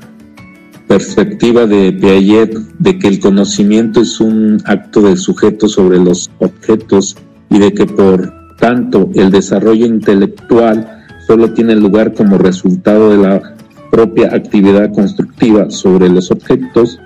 perspectiva 0.89 1.67
de 1.67 1.93
Piaget 1.93 2.52
de 2.80 2.97
que 2.97 3.08
el 3.08 3.19
conocimiento 3.19 4.02
es 4.02 4.19
un 4.19 4.58
acto 4.65 5.02
del 5.02 5.19
sujeto 5.19 5.67
sobre 5.67 5.99
los 5.99 6.32
objetos 6.39 7.15
y 7.52 7.60
de 7.60 7.73
que 7.73 7.86
por 7.86 8.34
tanto 8.58 9.08
el 9.13 9.30
desarrollo 9.30 9.86
intelectual 9.86 11.06
solo 11.28 11.54
tiene 11.54 11.75
lugar 11.75 12.15
como 12.15 12.39
resultado 12.39 13.12
de 13.12 13.17
la 13.17 13.56
propia 13.91 14.34
actividad 14.34 14.91
constructiva 14.91 15.69
sobre 15.69 16.10
los 16.10 16.32
objetos. 16.32 16.99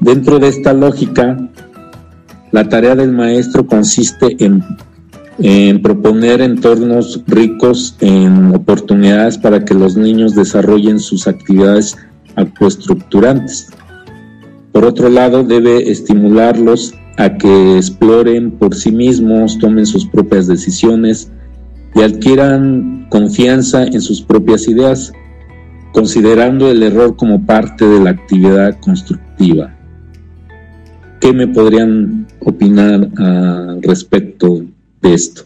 Dentro 0.00 0.38
de 0.38 0.48
esta 0.48 0.74
lógica, 0.74 1.38
la 2.52 2.68
tarea 2.68 2.94
del 2.94 3.12
maestro 3.12 3.66
consiste 3.66 4.36
en, 4.38 5.80
proponer 5.80 6.42
entornos 6.42 7.22
ricos 7.26 7.96
en 8.00 8.54
oportunidades 8.54 9.38
para 9.38 9.64
que 9.64 9.72
los 9.72 9.96
niños 9.96 10.34
desarrollen 10.34 11.00
sus 11.00 11.26
actividades 11.26 11.96
actoestructurantes. 12.36 13.68
Por 14.72 14.84
otro 14.84 15.08
lado, 15.08 15.44
debe 15.44 15.90
estimularlos 15.90 16.94
a 17.16 17.36
que 17.36 17.76
exploren 17.76 18.50
por 18.50 18.74
sí 18.74 18.90
mismos, 18.90 19.58
tomen 19.58 19.86
sus 19.86 20.06
propias 20.06 20.46
decisiones 20.46 21.30
y 21.94 22.02
adquieran 22.02 23.06
confianza 23.08 23.84
en 23.84 24.00
sus 24.00 24.20
propias 24.20 24.66
ideas, 24.66 25.12
considerando 25.92 26.68
el 26.70 26.82
error 26.82 27.16
como 27.16 27.46
parte 27.46 27.86
de 27.86 28.00
la 28.00 28.10
actividad 28.10 28.78
constructiva. 28.80 29.72
¿Qué 31.20 31.32
me 31.32 31.46
podrían 31.46 32.26
opinar 32.40 33.08
al 33.16 33.82
respecto 33.82 34.62
de 35.00 35.14
esto? 35.14 35.44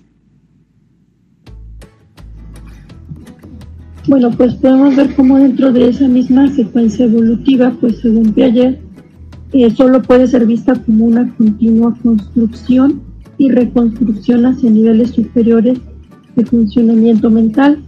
Bueno, 4.08 4.30
pues 4.30 4.54
podemos 4.54 4.96
ver 4.96 5.14
cómo 5.14 5.38
dentro 5.38 5.70
de 5.70 5.90
esa 5.90 6.08
misma 6.08 6.48
secuencia 6.48 7.04
evolutiva, 7.04 7.76
pues 7.78 7.98
según 7.98 8.32
Piaget, 8.32 8.80
eh, 9.52 9.70
solo 9.70 10.00
puede 10.00 10.26
ser 10.26 10.46
vista 10.46 10.74
como 10.76 11.04
una 11.04 11.30
continua 11.34 11.94
construcción 12.02 13.02
y 13.36 13.50
reconstrucción 13.50 14.46
hacia 14.46 14.70
niveles 14.70 15.10
superiores 15.10 15.78
de 16.36 16.46
funcionamiento 16.46 17.28
mental. 17.28 17.82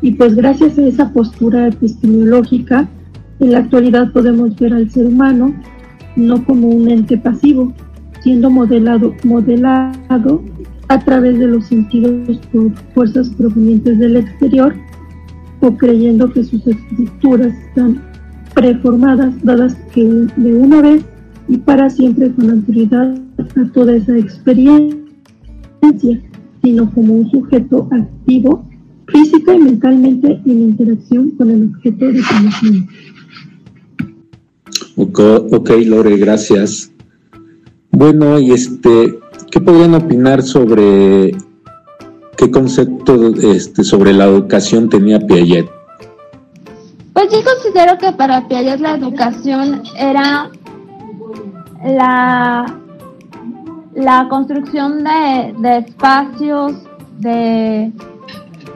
Y 0.00 0.12
pues 0.12 0.34
gracias 0.34 0.78
a 0.78 0.86
esa 0.86 1.12
postura 1.12 1.68
epistemológica, 1.68 2.88
en 3.40 3.52
la 3.52 3.58
actualidad 3.58 4.12
podemos 4.12 4.56
ver 4.56 4.72
al 4.72 4.90
ser 4.90 5.04
humano 5.04 5.54
no 6.16 6.42
como 6.46 6.68
un 6.68 6.88
ente 6.88 7.18
pasivo, 7.18 7.74
siendo 8.22 8.48
modelado, 8.48 9.14
modelado 9.24 10.42
a 10.88 10.98
través 11.00 11.38
de 11.38 11.48
los 11.48 11.66
sentidos 11.66 12.40
por 12.50 12.74
fuerzas 12.94 13.28
provenientes 13.36 13.98
del 13.98 14.16
exterior 14.16 14.74
o 15.66 15.76
creyendo 15.76 16.32
que 16.32 16.44
sus 16.44 16.64
estructuras 16.66 17.52
están 17.68 18.00
preformadas, 18.54 19.34
dadas 19.42 19.76
que 19.92 20.04
de 20.04 20.54
una 20.54 20.80
vez 20.80 21.04
y 21.48 21.58
para 21.58 21.90
siempre 21.90 22.32
con 22.32 22.50
autoridad 22.50 23.16
a 23.38 23.72
toda 23.72 23.96
esa 23.96 24.16
experiencia, 24.16 25.02
sino 26.62 26.90
como 26.92 27.14
un 27.14 27.30
sujeto 27.30 27.88
activo 27.90 28.64
física 29.08 29.54
y 29.54 29.58
mentalmente 29.58 30.40
en 30.46 30.60
interacción 30.62 31.30
con 31.32 31.50
el 31.50 31.70
objeto 31.74 32.06
de 32.06 32.22
conocimiento. 32.22 32.92
Ok, 34.96 35.70
Lore, 35.84 36.16
gracias. 36.16 36.92
Bueno, 37.90 38.38
y 38.38 38.52
este, 38.52 39.18
¿qué 39.50 39.60
podrían 39.60 39.94
opinar 39.94 40.42
sobre 40.42 41.32
qué 42.36 42.50
concepto 42.50 43.14
este, 43.42 43.84
sobre 43.84 44.12
la 44.12 44.24
educación 44.24 44.88
tenía 44.88 45.18
Piaget? 45.18 45.68
Pues 47.12 47.32
yo 47.32 47.38
considero 47.42 47.98
que 47.98 48.12
para 48.12 48.46
Piaget 48.46 48.80
la 48.80 48.96
educación 48.96 49.82
era 49.96 50.50
la, 51.84 52.78
la 53.94 54.26
construcción 54.28 55.04
de, 55.04 55.78
espacios, 55.78 56.72
de, 57.18 57.92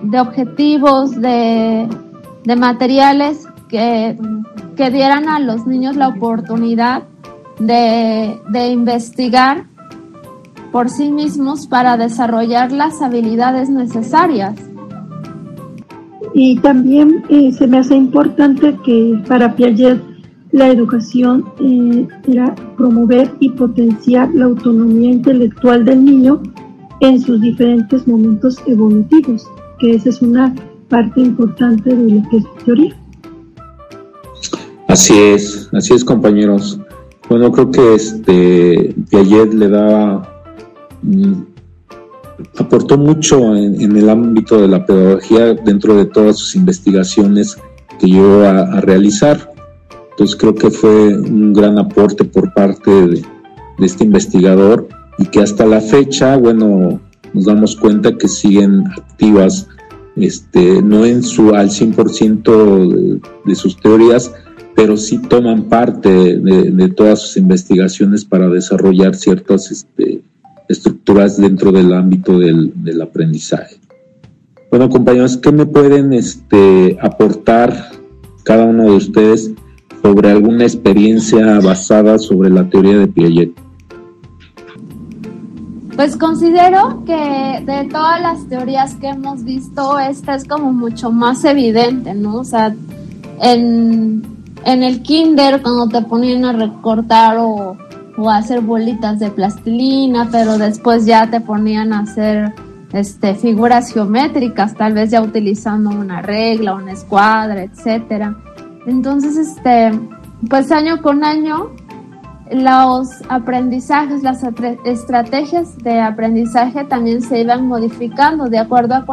de 0.03 0.21
objetivos, 0.21 1.21
de, 1.21 1.87
de 2.45 2.57
materiales 2.57 3.47
que 3.69 4.17
que 4.81 4.91
dieran 4.91 5.29
a 5.29 5.39
los 5.41 5.67
niños 5.67 5.95
la 5.95 6.09
oportunidad 6.09 7.03
de, 7.59 8.41
investigar 8.71 9.67
por 10.73 10.89
sí 10.89 11.11
mismos 11.11 11.67
para 11.67 11.97
desarrollar 11.97 12.73
las 12.73 13.03
habilidades 13.03 13.69
necesarias. 13.69 14.55
Y 16.35 16.57
también 16.61 17.25
eh, 17.29 17.53
se 17.53 17.67
me 17.67 17.79
hace 17.79 17.97
importante 17.97 18.77
que 18.85 19.21
para 19.27 19.55
Piaget 19.57 20.01
la 20.53 20.69
educación 20.69 21.45
eh, 21.61 22.09
era 22.29 22.55
promover 22.77 23.33
y 23.41 23.51
potenciar 23.51 24.31
la 24.35 24.47
autonomía 24.47 25.11
intelectual 25.11 25.85
del 25.85 26.05
niño 26.05 26.43
en 27.01 27.21
sus 27.21 27.41
diferentes 27.41 28.07
momentos 28.07 28.59
evolutivos, 28.67 29.47
que 29.79 29.95
esa 29.95 30.11
es 30.11 30.23
una 30.23 30.55
parte 30.89 31.21
importante 31.21 31.95
de 31.95 32.15
lo 32.15 32.29
que 32.29 32.37
es 32.39 32.45
teoría. 32.65 32.97
Así 34.89 35.17
es, 35.17 35.69
así 35.73 35.95
es 35.95 36.05
compañeros. 36.05 36.81
Bueno, 37.29 37.53
creo 37.53 37.71
que 37.71 37.95
este 37.95 38.95
Piaget 39.09 39.55
le 39.55 39.69
da 39.69 40.30
aportó 42.59 42.99
mucho 42.99 43.55
en, 43.57 43.97
el 43.97 44.09
ámbito 44.09 44.61
de 44.61 44.69
la 44.69 44.85
pedagogía 44.85 45.55
dentro 45.55 45.97
de 45.97 46.07
todas 46.07 46.39
sus 46.39 46.57
investigaciones 46.57 47.57
que 47.99 48.07
llevó 48.07 48.45
a, 48.45 48.81
realizar. 48.81 49.53
Entonces 50.11 50.37
creo 50.37 50.55
que 50.55 50.71
fue 50.71 51.19
un 51.19 51.53
gran 51.53 51.79
aporte 51.79 52.25
por 52.25 52.53
parte 52.53 52.91
de, 52.91 53.23
este 53.79 54.05
investigador 54.05 54.89
y 55.17 55.25
que 55.25 55.41
hasta 55.41 55.65
la 55.65 55.81
fecha, 55.81 56.37
bueno, 56.37 57.01
nos 57.33 57.45
damos 57.47 57.77
cuenta 57.77 58.19
que 58.19 58.29
siguen 58.29 58.85
activas, 58.89 59.69
este, 60.17 60.83
no 60.83 61.07
en 61.07 61.23
su 61.23 61.55
al 61.55 61.71
100% 61.71 63.21
de 63.47 63.55
sus 63.55 63.79
teorías, 63.79 64.33
pero 64.75 64.97
sí 64.97 65.19
toman 65.19 65.65
parte 65.65 66.11
de, 66.39 66.89
todas 66.89 67.21
sus 67.21 67.37
investigaciones 67.39 68.25
para 68.25 68.49
desarrollar 68.49 69.15
ciertas 69.15 69.71
este, 69.71 70.23
estructuras 70.71 71.37
dentro 71.37 71.73
del 71.73 71.93
ámbito 71.93 72.39
del, 72.39 73.03
aprendizaje. 73.03 73.77
Bueno, 74.71 74.89
compañeros, 74.89 75.37
¿qué 75.37 75.51
me 75.51 75.67
pueden 75.67 76.13
este, 76.13 76.97
aportar 77.03 77.91
cada 78.45 78.65
uno 78.65 78.85
de 78.85 78.93
ustedes 78.93 79.51
sobre 80.01 80.31
alguna 80.31 80.63
experiencia 80.63 81.59
basada 81.59 82.19
sobre 82.19 82.51
la 82.51 82.69
teoría 82.71 82.99
de 82.99 83.09
Piaget? 83.09 83.51
Pues 85.97 86.17
considero 86.17 87.03
que 87.05 87.65
de 87.67 87.89
todas 87.91 88.23
las 88.23 88.49
teorías 88.49 88.95
que 88.95 89.09
hemos 89.09 89.43
visto, 89.43 89.99
esta 89.99 90.37
es 90.37 90.47
como 90.47 90.73
mucho 90.73 91.11
más 91.11 91.45
evidente, 91.45 92.15
¿no? 92.15 92.37
O 92.37 92.45
sea, 92.45 92.75
en, 93.43 94.23
en 94.65 94.83
el 94.85 95.03
kinder 95.03 95.61
cuando 95.61 95.89
te 95.89 96.07
ponían 96.07 96.45
a 96.45 96.53
recortar 96.53 97.39
o, 97.39 97.77
a 98.29 98.39
hacer 98.39 98.61
bolitas 98.61 99.19
de 99.19 99.31
plastilina, 99.31 100.29
pero 100.31 100.59
después 100.59 101.07
ya 101.07 101.31
te 101.31 101.41
ponían 101.41 101.93
a 101.93 102.01
hacer 102.01 102.53
este, 102.93 103.35
figuras 103.35 103.93
geométricas, 103.93 104.75
tal 104.75 104.95
vez 104.95 105.11
ya 105.11 105.23
utilizando 105.23 105.91
una 105.91 106.21
regla, 106.21 106.75
una 106.75 106.93
escuadra, 106.93 107.63
etcétera. 107.63 108.37
Entonces, 108.87 109.37
este, 109.37 109.93
pues 110.49 110.73
año 110.73 111.01
con 111.01 111.25
año 111.25 111.71
los 112.51 113.09
aprendizajes, 113.29 114.23
las 114.23 114.43
estrategias 114.85 115.79
de 115.79 116.01
aprendizaje 116.01 116.85
también 116.85 117.23
se 117.23 117.41
iban 117.41 117.67
modificando 117.67 118.49
de 118.49 118.59
acuerdo 118.59 118.95
a, 118.95 119.05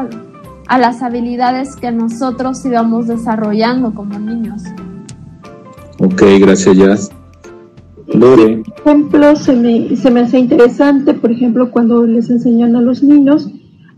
a 0.68 0.78
las 0.78 1.04
habilidades 1.04 1.76
que 1.76 1.92
nosotros 1.92 2.66
íbamos 2.66 3.08
desarrollando 3.08 3.94
como 3.94 4.18
niños. 4.18 4.64
Ok, 6.00 6.24
gracias, 6.40 6.76
Jazz. 6.76 7.17
Lore. 8.14 8.64
ejemplo, 8.78 9.36
se 9.36 9.56
me, 9.56 9.96
se 9.96 10.12
me 10.12 10.22
hace 10.22 10.40
interesante, 10.40 11.14
por 11.14 11.32
ejemplo, 11.32 11.72
cuando 11.72 12.06
les 12.06 12.30
enseñan 12.30 12.76
a 12.76 12.82
los 12.82 13.04
niños 13.04 13.52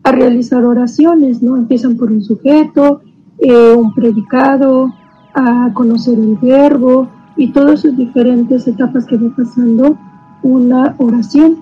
a 0.04 0.12
realizar 0.12 0.65
oraciones, 0.65 1.43
¿no? 1.43 1.58
Empiezan 1.58 1.95
por 1.95 2.12
un 2.12 2.24
sujeto, 2.24 3.02
eh, 3.39 3.74
un 3.76 3.93
predicado, 3.93 4.93
a 5.34 5.72
conocer 5.74 6.17
el 6.17 6.38
verbo 6.38 7.08
y 7.38 7.52
todas 7.52 7.82
sus 7.82 7.95
diferentes 7.95 8.67
etapas 8.67 9.06
que 9.06 9.17
va 9.17 9.30
pasando 9.36 9.98
una 10.43 10.95
oración 10.98 11.58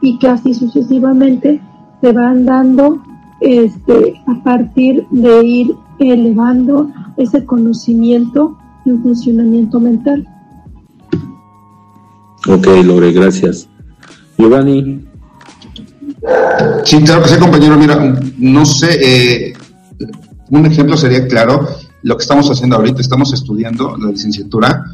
y 0.00 0.18
que 0.18 0.28
así 0.28 0.54
sucesivamente 0.54 1.60
se 2.00 2.12
van 2.12 2.44
dando 2.44 3.02
este, 3.40 4.20
a 4.26 4.42
partir 4.42 5.06
de 5.10 5.44
ir 5.44 5.74
elevando 5.98 6.90
ese 7.16 7.44
conocimiento 7.44 8.56
y 8.84 8.90
un 8.90 9.02
funcionamiento 9.02 9.80
mental. 9.80 10.26
Ok, 12.48 12.66
Lore, 12.84 13.12
gracias. 13.12 13.68
Giovanni. 14.38 15.04
Sí, 16.84 17.02
claro 17.02 17.22
que 17.22 17.28
sí, 17.28 17.36
compañero. 17.38 17.76
Mira, 17.76 18.20
no 18.38 18.64
sé, 18.64 18.98
eh, 19.02 19.52
un 20.50 20.64
ejemplo 20.64 20.96
sería 20.96 21.26
claro, 21.26 21.68
lo 22.02 22.16
que 22.16 22.22
estamos 22.22 22.50
haciendo 22.50 22.76
ahorita, 22.76 23.00
estamos 23.00 23.32
estudiando 23.34 23.96
la 23.98 24.10
licenciatura 24.10 24.84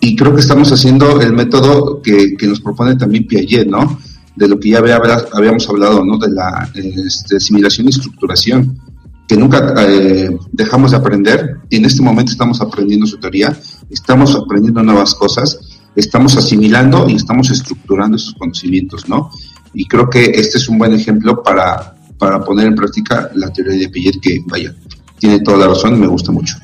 y 0.00 0.14
creo 0.16 0.34
que 0.34 0.40
estamos 0.40 0.70
haciendo 0.70 1.20
el 1.20 1.32
método 1.32 2.02
que, 2.02 2.36
que 2.36 2.46
nos 2.46 2.60
propone 2.60 2.96
también 2.96 3.26
Piaget, 3.26 3.68
¿no? 3.68 3.98
De 4.36 4.46
lo 4.46 4.60
que 4.60 4.70
ya 4.70 4.78
habíamos 4.78 5.68
hablado, 5.68 6.04
¿no? 6.04 6.18
De 6.18 6.30
la 6.30 6.70
este, 6.74 7.36
asimilación 7.36 7.86
y 7.86 7.90
estructuración, 7.90 8.78
que 9.26 9.36
nunca 9.36 9.74
eh, 9.78 10.36
dejamos 10.52 10.90
de 10.90 10.98
aprender 10.98 11.56
en 11.70 11.84
este 11.84 12.02
momento 12.02 12.32
estamos 12.32 12.60
aprendiendo 12.60 13.06
su 13.06 13.18
teoría, 13.18 13.58
estamos 13.90 14.34
aprendiendo 14.36 14.82
nuevas 14.82 15.14
cosas, 15.14 15.58
estamos 15.98 16.36
asimilando 16.36 17.08
y 17.08 17.14
estamos 17.16 17.50
estructurando 17.50 18.16
esos 18.16 18.34
conocimientos, 18.34 19.08
¿no? 19.08 19.30
Y 19.74 19.86
creo 19.86 20.08
que 20.08 20.24
este 20.24 20.58
es 20.58 20.68
un 20.68 20.78
buen 20.78 20.94
ejemplo 20.94 21.42
para, 21.42 21.94
para 22.18 22.40
poner 22.40 22.68
en 22.68 22.74
práctica 22.74 23.30
la 23.34 23.52
teoría 23.52 23.78
de 23.78 23.88
Piaget, 23.88 24.20
que 24.20 24.38
vaya, 24.46 24.74
tiene 25.18 25.40
toda 25.40 25.58
la 25.58 25.66
razón 25.68 25.96
y 25.96 25.98
me 25.98 26.06
gusta 26.06 26.30
mucho. 26.30 26.56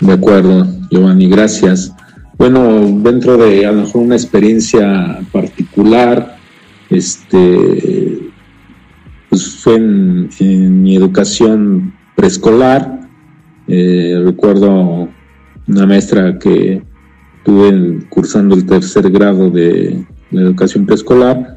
De 0.00 0.12
acuerdo, 0.12 0.66
Giovanni, 0.90 1.28
gracias. 1.28 1.92
Bueno, 2.36 2.80
dentro 3.02 3.36
de 3.36 3.64
a 3.64 3.72
lo 3.72 3.82
mejor 3.82 4.02
una 4.02 4.16
experiencia 4.16 5.20
particular, 5.30 6.36
este, 6.88 8.32
pues 9.28 9.56
fue 9.56 9.76
en, 9.76 10.82
mi 10.82 10.96
educación 10.96 11.94
preescolar. 12.16 13.08
Eh, 13.68 14.20
recuerdo 14.24 15.08
una 15.68 15.86
maestra 15.86 16.38
que 16.38 16.82
tuve 17.44 18.06
cursando 18.08 18.54
el 18.54 18.66
tercer 18.66 19.10
grado 19.10 19.50
de 19.50 20.04
la 20.30 20.42
educación 20.42 20.86
preescolar, 20.86 21.56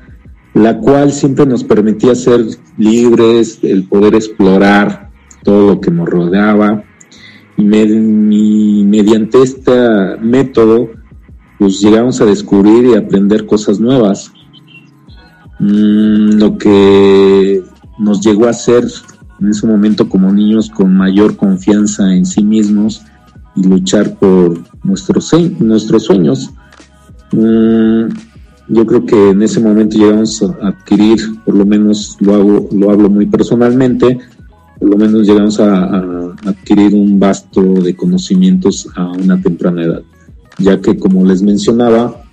la 0.53 0.79
cual 0.79 1.11
siempre 1.11 1.45
nos 1.45 1.63
permitía 1.63 2.15
ser 2.15 2.45
libres, 2.77 3.59
el 3.63 3.85
poder 3.85 4.15
explorar 4.15 5.09
todo 5.43 5.73
lo 5.73 5.81
que 5.81 5.91
nos 5.91 6.07
rodeaba. 6.07 6.83
Y, 7.57 7.65
mediante 8.85 9.41
este 9.41 9.71
método, 10.21 10.89
pues 11.59 11.79
llegamos 11.79 12.19
a 12.21 12.25
descubrir 12.25 12.85
y 12.85 12.95
aprender 12.95 13.45
cosas 13.45 13.79
nuevas. 13.79 14.31
Mm, 15.59 16.39
lo 16.39 16.57
que 16.57 17.63
nos 17.99 18.21
llegó 18.21 18.47
a 18.47 18.51
hacer 18.51 18.85
en 19.39 19.49
ese 19.49 19.67
momento 19.67 20.09
como 20.09 20.31
niños 20.31 20.69
con 20.69 20.95
mayor 20.95 21.35
confianza 21.35 22.13
en 22.13 22.25
sí 22.25 22.43
mismos 22.43 23.03
y 23.55 23.63
luchar 23.67 24.15
por 24.15 24.72
nuestros, 24.83 25.25
sueños. 26.03 26.51
Mm, 27.31 28.07
yo 28.69 28.85
creo 28.85 29.05
que 29.05 29.29
en 29.29 29.41
ese 29.41 29.59
momento 29.59 29.97
llegamos 29.97 30.41
a 30.41 30.67
adquirir, 30.67 31.19
por 31.45 31.55
lo 31.55 31.65
menos 31.65 32.17
lo 32.19 32.35
hago, 32.35 32.69
lo 32.71 32.91
hablo 32.91 33.09
muy 33.09 33.25
personalmente, 33.25 34.19
por 34.79 34.89
lo 34.89 34.97
menos 34.97 35.27
llegamos 35.27 35.59
a, 35.59 36.23
adquirir 36.45 36.93
un 36.93 37.19
vasto 37.19 37.61
de 37.61 37.95
conocimientos 37.95 38.87
a 38.95 39.11
una 39.11 39.41
temprana 39.41 39.83
edad, 39.83 40.01
ya 40.57 40.81
que 40.81 40.97
como 40.97 41.25
les 41.25 41.41
mencionaba, 41.41 42.23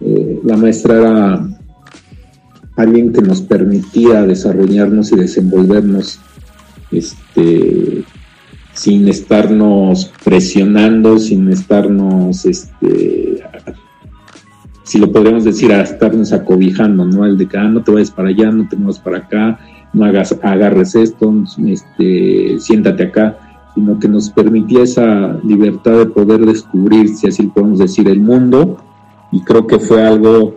eh, 0.00 0.40
la 0.44 0.56
maestra 0.56 0.98
era 0.98 1.48
alguien 2.76 3.12
que 3.12 3.22
nos 3.22 3.40
permitía 3.42 4.22
desarrollarnos 4.22 5.12
y 5.12 5.16
desenvolvernos 5.16 6.18
este, 6.90 8.04
sin 8.74 9.08
estarnos 9.08 10.12
presionando, 10.24 11.18
sin 11.18 11.48
estarnos 11.50 12.44
este, 12.44 13.42
si 14.84 14.98
lo 14.98 15.10
podríamos 15.10 15.44
decir, 15.44 15.72
a 15.72 15.80
estarnos 15.80 16.32
acobijando, 16.32 17.04
¿no? 17.06 17.24
El 17.24 17.38
de 17.38 17.48
que, 17.48 17.56
ah, 17.56 17.64
no 17.64 17.82
te 17.82 17.90
vayas 17.90 18.10
para 18.10 18.28
allá, 18.28 18.50
no 18.50 18.68
te 18.68 18.76
muevas 18.76 18.98
para 18.98 19.18
acá, 19.18 19.58
no 19.92 20.04
hagas, 20.04 20.38
agarres 20.42 20.94
esto, 20.94 21.34
este, 21.66 22.58
siéntate 22.58 23.04
acá, 23.04 23.38
sino 23.74 23.98
que 23.98 24.08
nos 24.08 24.30
permitía 24.30 24.82
esa 24.82 25.38
libertad 25.42 25.98
de 25.98 26.06
poder 26.06 26.44
descubrir, 26.44 27.08
si 27.08 27.26
así 27.26 27.44
podemos 27.46 27.78
decir, 27.78 28.08
el 28.08 28.20
mundo, 28.20 28.76
y 29.32 29.40
creo 29.40 29.66
que 29.66 29.78
fue 29.78 30.06
algo 30.06 30.56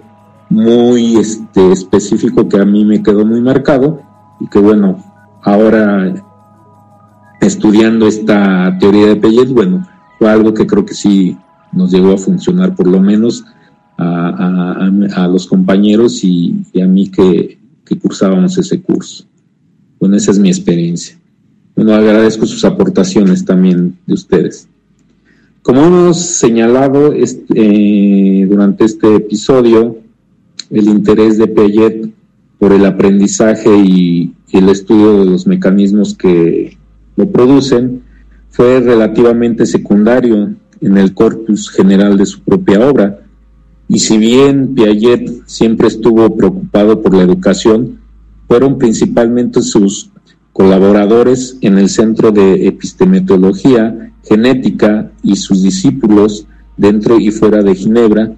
muy 0.49 1.17
este, 1.17 1.71
específico 1.71 2.47
que 2.49 2.59
a 2.59 2.65
mí 2.65 2.83
me 2.83 3.01
quedó 3.01 3.25
muy 3.25 3.41
marcado, 3.41 4.01
y 4.39 4.47
que 4.47 4.59
bueno, 4.59 5.03
ahora 5.41 6.13
estudiando 7.41 8.07
esta 8.07 8.77
teoría 8.79 9.07
de 9.07 9.15
Pellet, 9.15 9.47
bueno, 9.47 9.87
fue 10.17 10.29
algo 10.29 10.53
que 10.53 10.65
creo 10.65 10.85
que 10.85 10.93
sí 10.93 11.37
nos 11.71 11.91
llegó 11.91 12.13
a 12.13 12.17
funcionar, 12.17 12.75
por 12.75 12.87
lo 12.87 12.99
menos 12.99 13.45
a, 13.97 15.27
los 15.31 15.47
compañeros 15.47 16.23
y, 16.23 16.63
a 16.81 16.85
mí 16.85 17.09
que, 17.09 17.57
cursábamos 18.01 18.57
ese 18.57 18.81
curso. 18.81 19.25
Bueno, 19.99 20.17
esa 20.17 20.31
es 20.31 20.39
mi 20.39 20.49
experiencia. 20.49 21.17
Bueno, 21.75 21.93
agradezco 21.93 22.45
sus 22.45 22.65
aportaciones 22.65 23.45
también 23.45 23.97
de 24.05 24.13
ustedes. 24.13 24.67
Como 25.61 25.83
hemos 25.83 26.17
señalado 26.17 27.13
este, 27.13 28.45
durante 28.49 28.85
este 28.85 29.15
episodio, 29.15 29.97
el 30.69 30.89
interés 30.89 31.37
de 31.37 31.47
Piaget 31.47 32.09
por 32.59 32.73
el 32.73 32.85
aprendizaje 32.85 33.75
y 33.77 34.33
el 34.51 34.69
estudio 34.69 35.19
de 35.19 35.25
los 35.25 35.47
mecanismos 35.47 36.15
que 36.15 36.77
lo 37.17 37.29
producen 37.29 38.03
fue 38.49 38.79
relativamente 38.79 39.65
secundario 39.65 40.55
en 40.79 40.97
el 40.97 41.13
corpus 41.13 41.69
general 41.69 42.17
de 42.17 42.25
su 42.25 42.41
propia 42.41 42.87
obra, 42.87 43.19
y 43.89 43.99
si 43.99 44.17
bien 44.17 44.73
Piaget 44.73 45.43
siempre 45.45 45.87
estuvo 45.87 46.35
preocupado 46.35 47.01
por 47.01 47.15
la 47.15 47.23
educación, 47.23 47.99
fueron 48.47 48.77
principalmente 48.77 49.61
sus 49.61 50.11
colaboradores 50.53 51.57
en 51.61 51.77
el 51.77 51.89
Centro 51.89 52.31
de 52.31 52.67
Epistemología 52.67 54.11
Genética 54.23 55.11
y 55.23 55.35
sus 55.35 55.63
discípulos 55.63 56.47
dentro 56.75 57.19
y 57.19 57.31
fuera 57.31 57.63
de 57.63 57.75
Ginebra, 57.75 58.33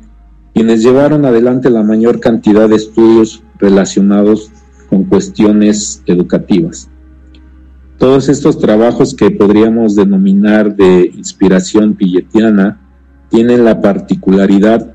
quienes 0.54 0.84
llevaron 0.84 1.26
adelante 1.26 1.70
la 1.70 1.84
mayor 1.84 2.20
cantidad 2.20 2.70
de 2.70 2.76
estudios 2.76 3.42
relacionados 3.58 4.52
con 4.90 5.06
cuestiones 5.06 6.02
educativas. 6.06 6.90
Todos 8.00 8.30
estos 8.30 8.58
trabajos 8.60 9.14
que 9.14 9.30
podríamos 9.30 9.94
denominar 9.94 10.74
de 10.74 11.12
inspiración 11.14 11.96
pilletiana 11.96 12.80
tienen 13.30 13.66
la 13.66 13.82
particularidad 13.82 14.94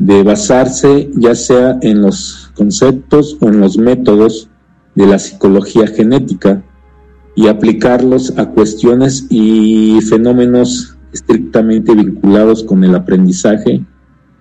de 0.00 0.24
basarse 0.24 1.10
ya 1.14 1.36
sea 1.36 1.78
en 1.80 2.02
los 2.02 2.50
conceptos 2.56 3.38
o 3.40 3.48
en 3.48 3.60
los 3.60 3.78
métodos 3.78 4.50
de 4.96 5.06
la 5.06 5.20
psicología 5.20 5.86
genética 5.86 6.64
y 7.36 7.46
aplicarlos 7.46 8.36
a 8.36 8.46
cuestiones 8.46 9.28
y 9.30 10.00
fenómenos 10.08 10.96
estrictamente 11.12 11.94
vinculados 11.94 12.64
con 12.64 12.82
el 12.82 12.96
aprendizaje 12.96 13.84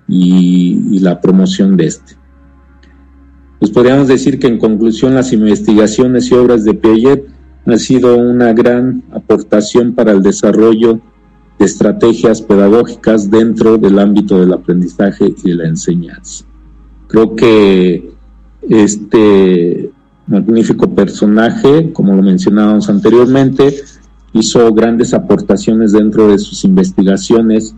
y, 0.08 1.00
la 1.00 1.22
promoción 1.22 1.78
de 1.78 1.86
este. 1.86 2.18
Pues 3.60 3.72
podríamos 3.72 4.08
decir 4.08 4.40
que 4.40 4.48
en 4.48 4.58
conclusión 4.58 5.14
las 5.14 5.32
investigaciones 5.32 6.32
y 6.32 6.34
obras 6.34 6.64
de 6.64 6.74
Piaget 6.74 7.39
han 7.74 7.80
sido 7.80 8.18
una 8.18 8.54
gran 8.54 9.04
aportación 9.12 9.94
para 9.94 10.12
el 10.12 10.22
desarrollo 10.22 11.00
de 11.58 11.66
estrategias 11.66 12.42
pedagógicas 12.42 13.30
dentro 13.30 13.78
del 13.78 14.00
ámbito 14.00 14.40
del 14.40 14.54
aprendizaje 14.54 15.34
y 15.44 15.50
de 15.50 15.56
la 15.56 15.68
enseñanza. 15.68 16.46
Creo 17.08 17.36
que 17.36 18.12
este 18.68 19.92
magnífico 20.28 20.94
personaje, 20.94 21.92
como 21.92 22.16
lo 22.16 22.22
mencionábamos 22.22 22.90
anteriormente, 22.90 23.76
hizo 24.34 24.72
grandes 24.74 25.14
aportaciones 25.14 25.92
dentro 25.92 26.28
de 26.28 26.38
sus 26.38 26.64
investigaciones 26.64 27.76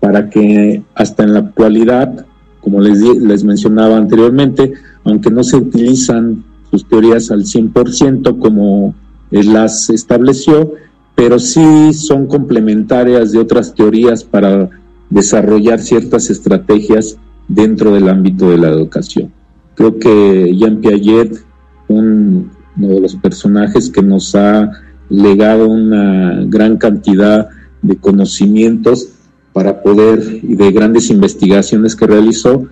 para 0.00 0.30
que 0.30 0.82
hasta 0.94 1.22
en 1.22 1.34
la 1.34 1.40
actualidad, 1.40 2.26
como 2.60 2.80
les, 2.80 2.98
les 2.98 3.44
mencionaba 3.44 3.96
anteriormente, 3.96 4.72
aunque 5.04 5.30
no 5.30 5.44
se 5.44 5.56
utilizan 5.56 6.44
sus 6.70 6.88
teorías 6.88 7.30
al 7.30 7.42
100% 7.42 8.38
como 8.38 8.94
él 9.32 9.52
las 9.52 9.90
estableció, 9.90 10.74
pero 11.14 11.38
sí 11.38 11.92
son 11.92 12.26
complementarias 12.26 13.32
de 13.32 13.38
otras 13.38 13.74
teorías 13.74 14.22
para 14.24 14.70
desarrollar 15.10 15.80
ciertas 15.80 16.30
estrategias 16.30 17.16
dentro 17.48 17.92
del 17.92 18.08
ámbito 18.08 18.50
de 18.50 18.58
la 18.58 18.68
educación. 18.68 19.32
Creo 19.74 19.98
que 19.98 20.54
Jean 20.56 20.80
Piaget, 20.80 21.44
uno 21.88 22.48
de 22.76 23.00
los 23.00 23.16
personajes 23.16 23.90
que 23.90 24.02
nos 24.02 24.34
ha 24.34 24.70
legado 25.08 25.68
una 25.68 26.44
gran 26.46 26.76
cantidad 26.76 27.48
de 27.82 27.96
conocimientos 27.96 29.08
para 29.52 29.82
poder 29.82 30.40
y 30.42 30.56
de 30.56 30.72
grandes 30.72 31.10
investigaciones 31.10 31.94
que 31.94 32.06
realizó 32.06 32.66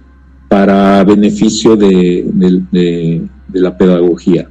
para 0.49 1.05
beneficio 1.05 1.77
de, 1.77 3.29
la 3.53 3.77
pedagogía. 3.77 4.50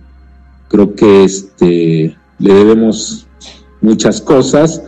Creo 0.70 0.95
que 0.95 1.24
este, 1.24 2.15
le 2.38 2.53
debemos 2.53 3.28
muchas 3.82 4.22
cosas 4.22 4.82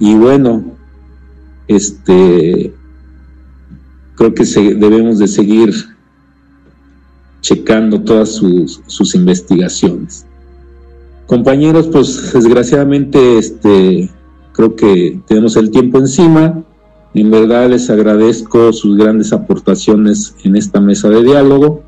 y 0.00 0.14
bueno, 0.14 0.64
este, 1.68 2.72
creo 4.14 4.34
que 4.34 4.44
debemos 4.44 5.18
de 5.18 5.28
seguir 5.28 5.74
checando 7.40 8.00
todas 8.02 8.34
sus, 8.34 8.80
sus, 8.86 9.14
investigaciones. 9.14 10.26
Compañeros, 11.26 11.88
pues 11.88 12.32
desgraciadamente 12.32 13.38
este, 13.38 14.10
creo 14.52 14.74
que 14.74 15.20
tenemos 15.26 15.56
el 15.56 15.70
tiempo 15.70 15.98
encima. 15.98 16.64
En 17.14 17.30
verdad 17.30 17.70
les 17.70 17.90
agradezco 17.90 18.72
sus 18.72 18.96
grandes 18.96 19.32
aportaciones 19.32 20.34
en 20.42 20.56
esta 20.56 20.80
mesa 20.80 21.08
de 21.08 21.22
diálogo. 21.22 21.82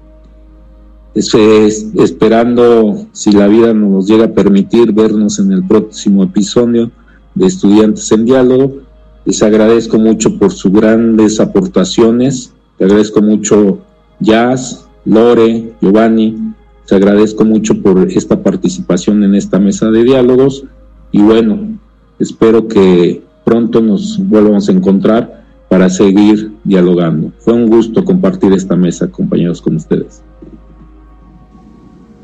Esperando, 1.15 3.07
si 3.13 3.33
la 3.33 3.49
vida 3.49 3.75
nos 3.75 4.07
llega 4.07 4.27
a 4.27 4.33
permitir, 4.33 4.93
vernos 4.93 5.39
en 5.39 5.53
el 5.53 5.67
próximo 5.67 6.23
episodio 6.23 6.91
de 7.35 7.47
Estudiantes 7.47 8.11
en 8.13 8.25
Diálogo. 8.25 8.79
Les 9.25 9.43
agradezco 9.43 9.99
mucho 9.99 10.39
por 10.39 10.53
sus 10.53 10.73
grandes 10.73 11.41
aportaciones. 11.41 12.53
Les 12.79 12.89
agradezco 12.89 13.23
mucho 13.23 13.79
Jazz, 14.21 14.87
Lore, 15.05 15.73
Giovanni. 15.81 16.37
Les 16.83 16.93
agradezco 16.93 17.45
mucho 17.45 17.81
por 17.83 18.11
esta 18.11 18.43
participación 18.43 19.23
en 19.25 19.35
esta 19.35 19.59
mesa 19.59 19.91
de 19.91 20.05
diálogos. 20.05 20.65
Y 21.13 21.21
bueno, 21.23 21.79
espero 22.19 22.69
que 22.69 23.23
pronto 23.45 23.81
nos 23.81 24.19
vuelvamos 24.29 24.69
a 24.69 24.73
encontrar 24.73 25.45
para 25.69 25.89
seguir 25.91 26.53
dialogando. 26.65 27.33
Fue 27.39 27.55
un 27.55 27.69
gusto 27.69 28.05
compartir 28.05 28.53
esta 28.53 28.77
mesa, 28.77 29.09
compañeros, 29.09 29.61
con 29.63 29.77
ustedes. 29.77 30.23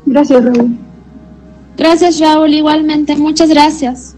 Gracias, 0.07 0.43
Raúl. 0.43 0.77
Gracias, 1.77 2.19
Raúl. 2.19 2.53
Igualmente, 2.53 3.15
muchas 3.17 3.49
gracias. 3.49 4.15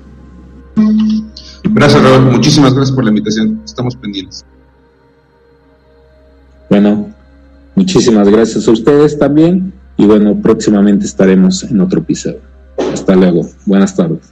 Gracias, 1.63 2.03
Raúl. 2.03 2.31
Muchísimas 2.31 2.73
gracias 2.73 2.95
por 2.95 3.03
la 3.03 3.09
invitación. 3.09 3.61
Estamos 3.65 3.95
pendientes. 3.95 4.45
Bueno, 6.69 7.09
muchísimas 7.75 8.29
gracias 8.29 8.67
a 8.67 8.71
ustedes 8.71 9.17
también. 9.17 9.73
Y 9.97 10.05
bueno, 10.05 10.39
próximamente 10.39 11.05
estaremos 11.05 11.63
en 11.63 11.81
otro 11.81 11.99
episodio. 11.99 12.39
Hasta 12.93 13.15
luego. 13.15 13.49
Buenas 13.65 13.95
tardes. 13.95 14.31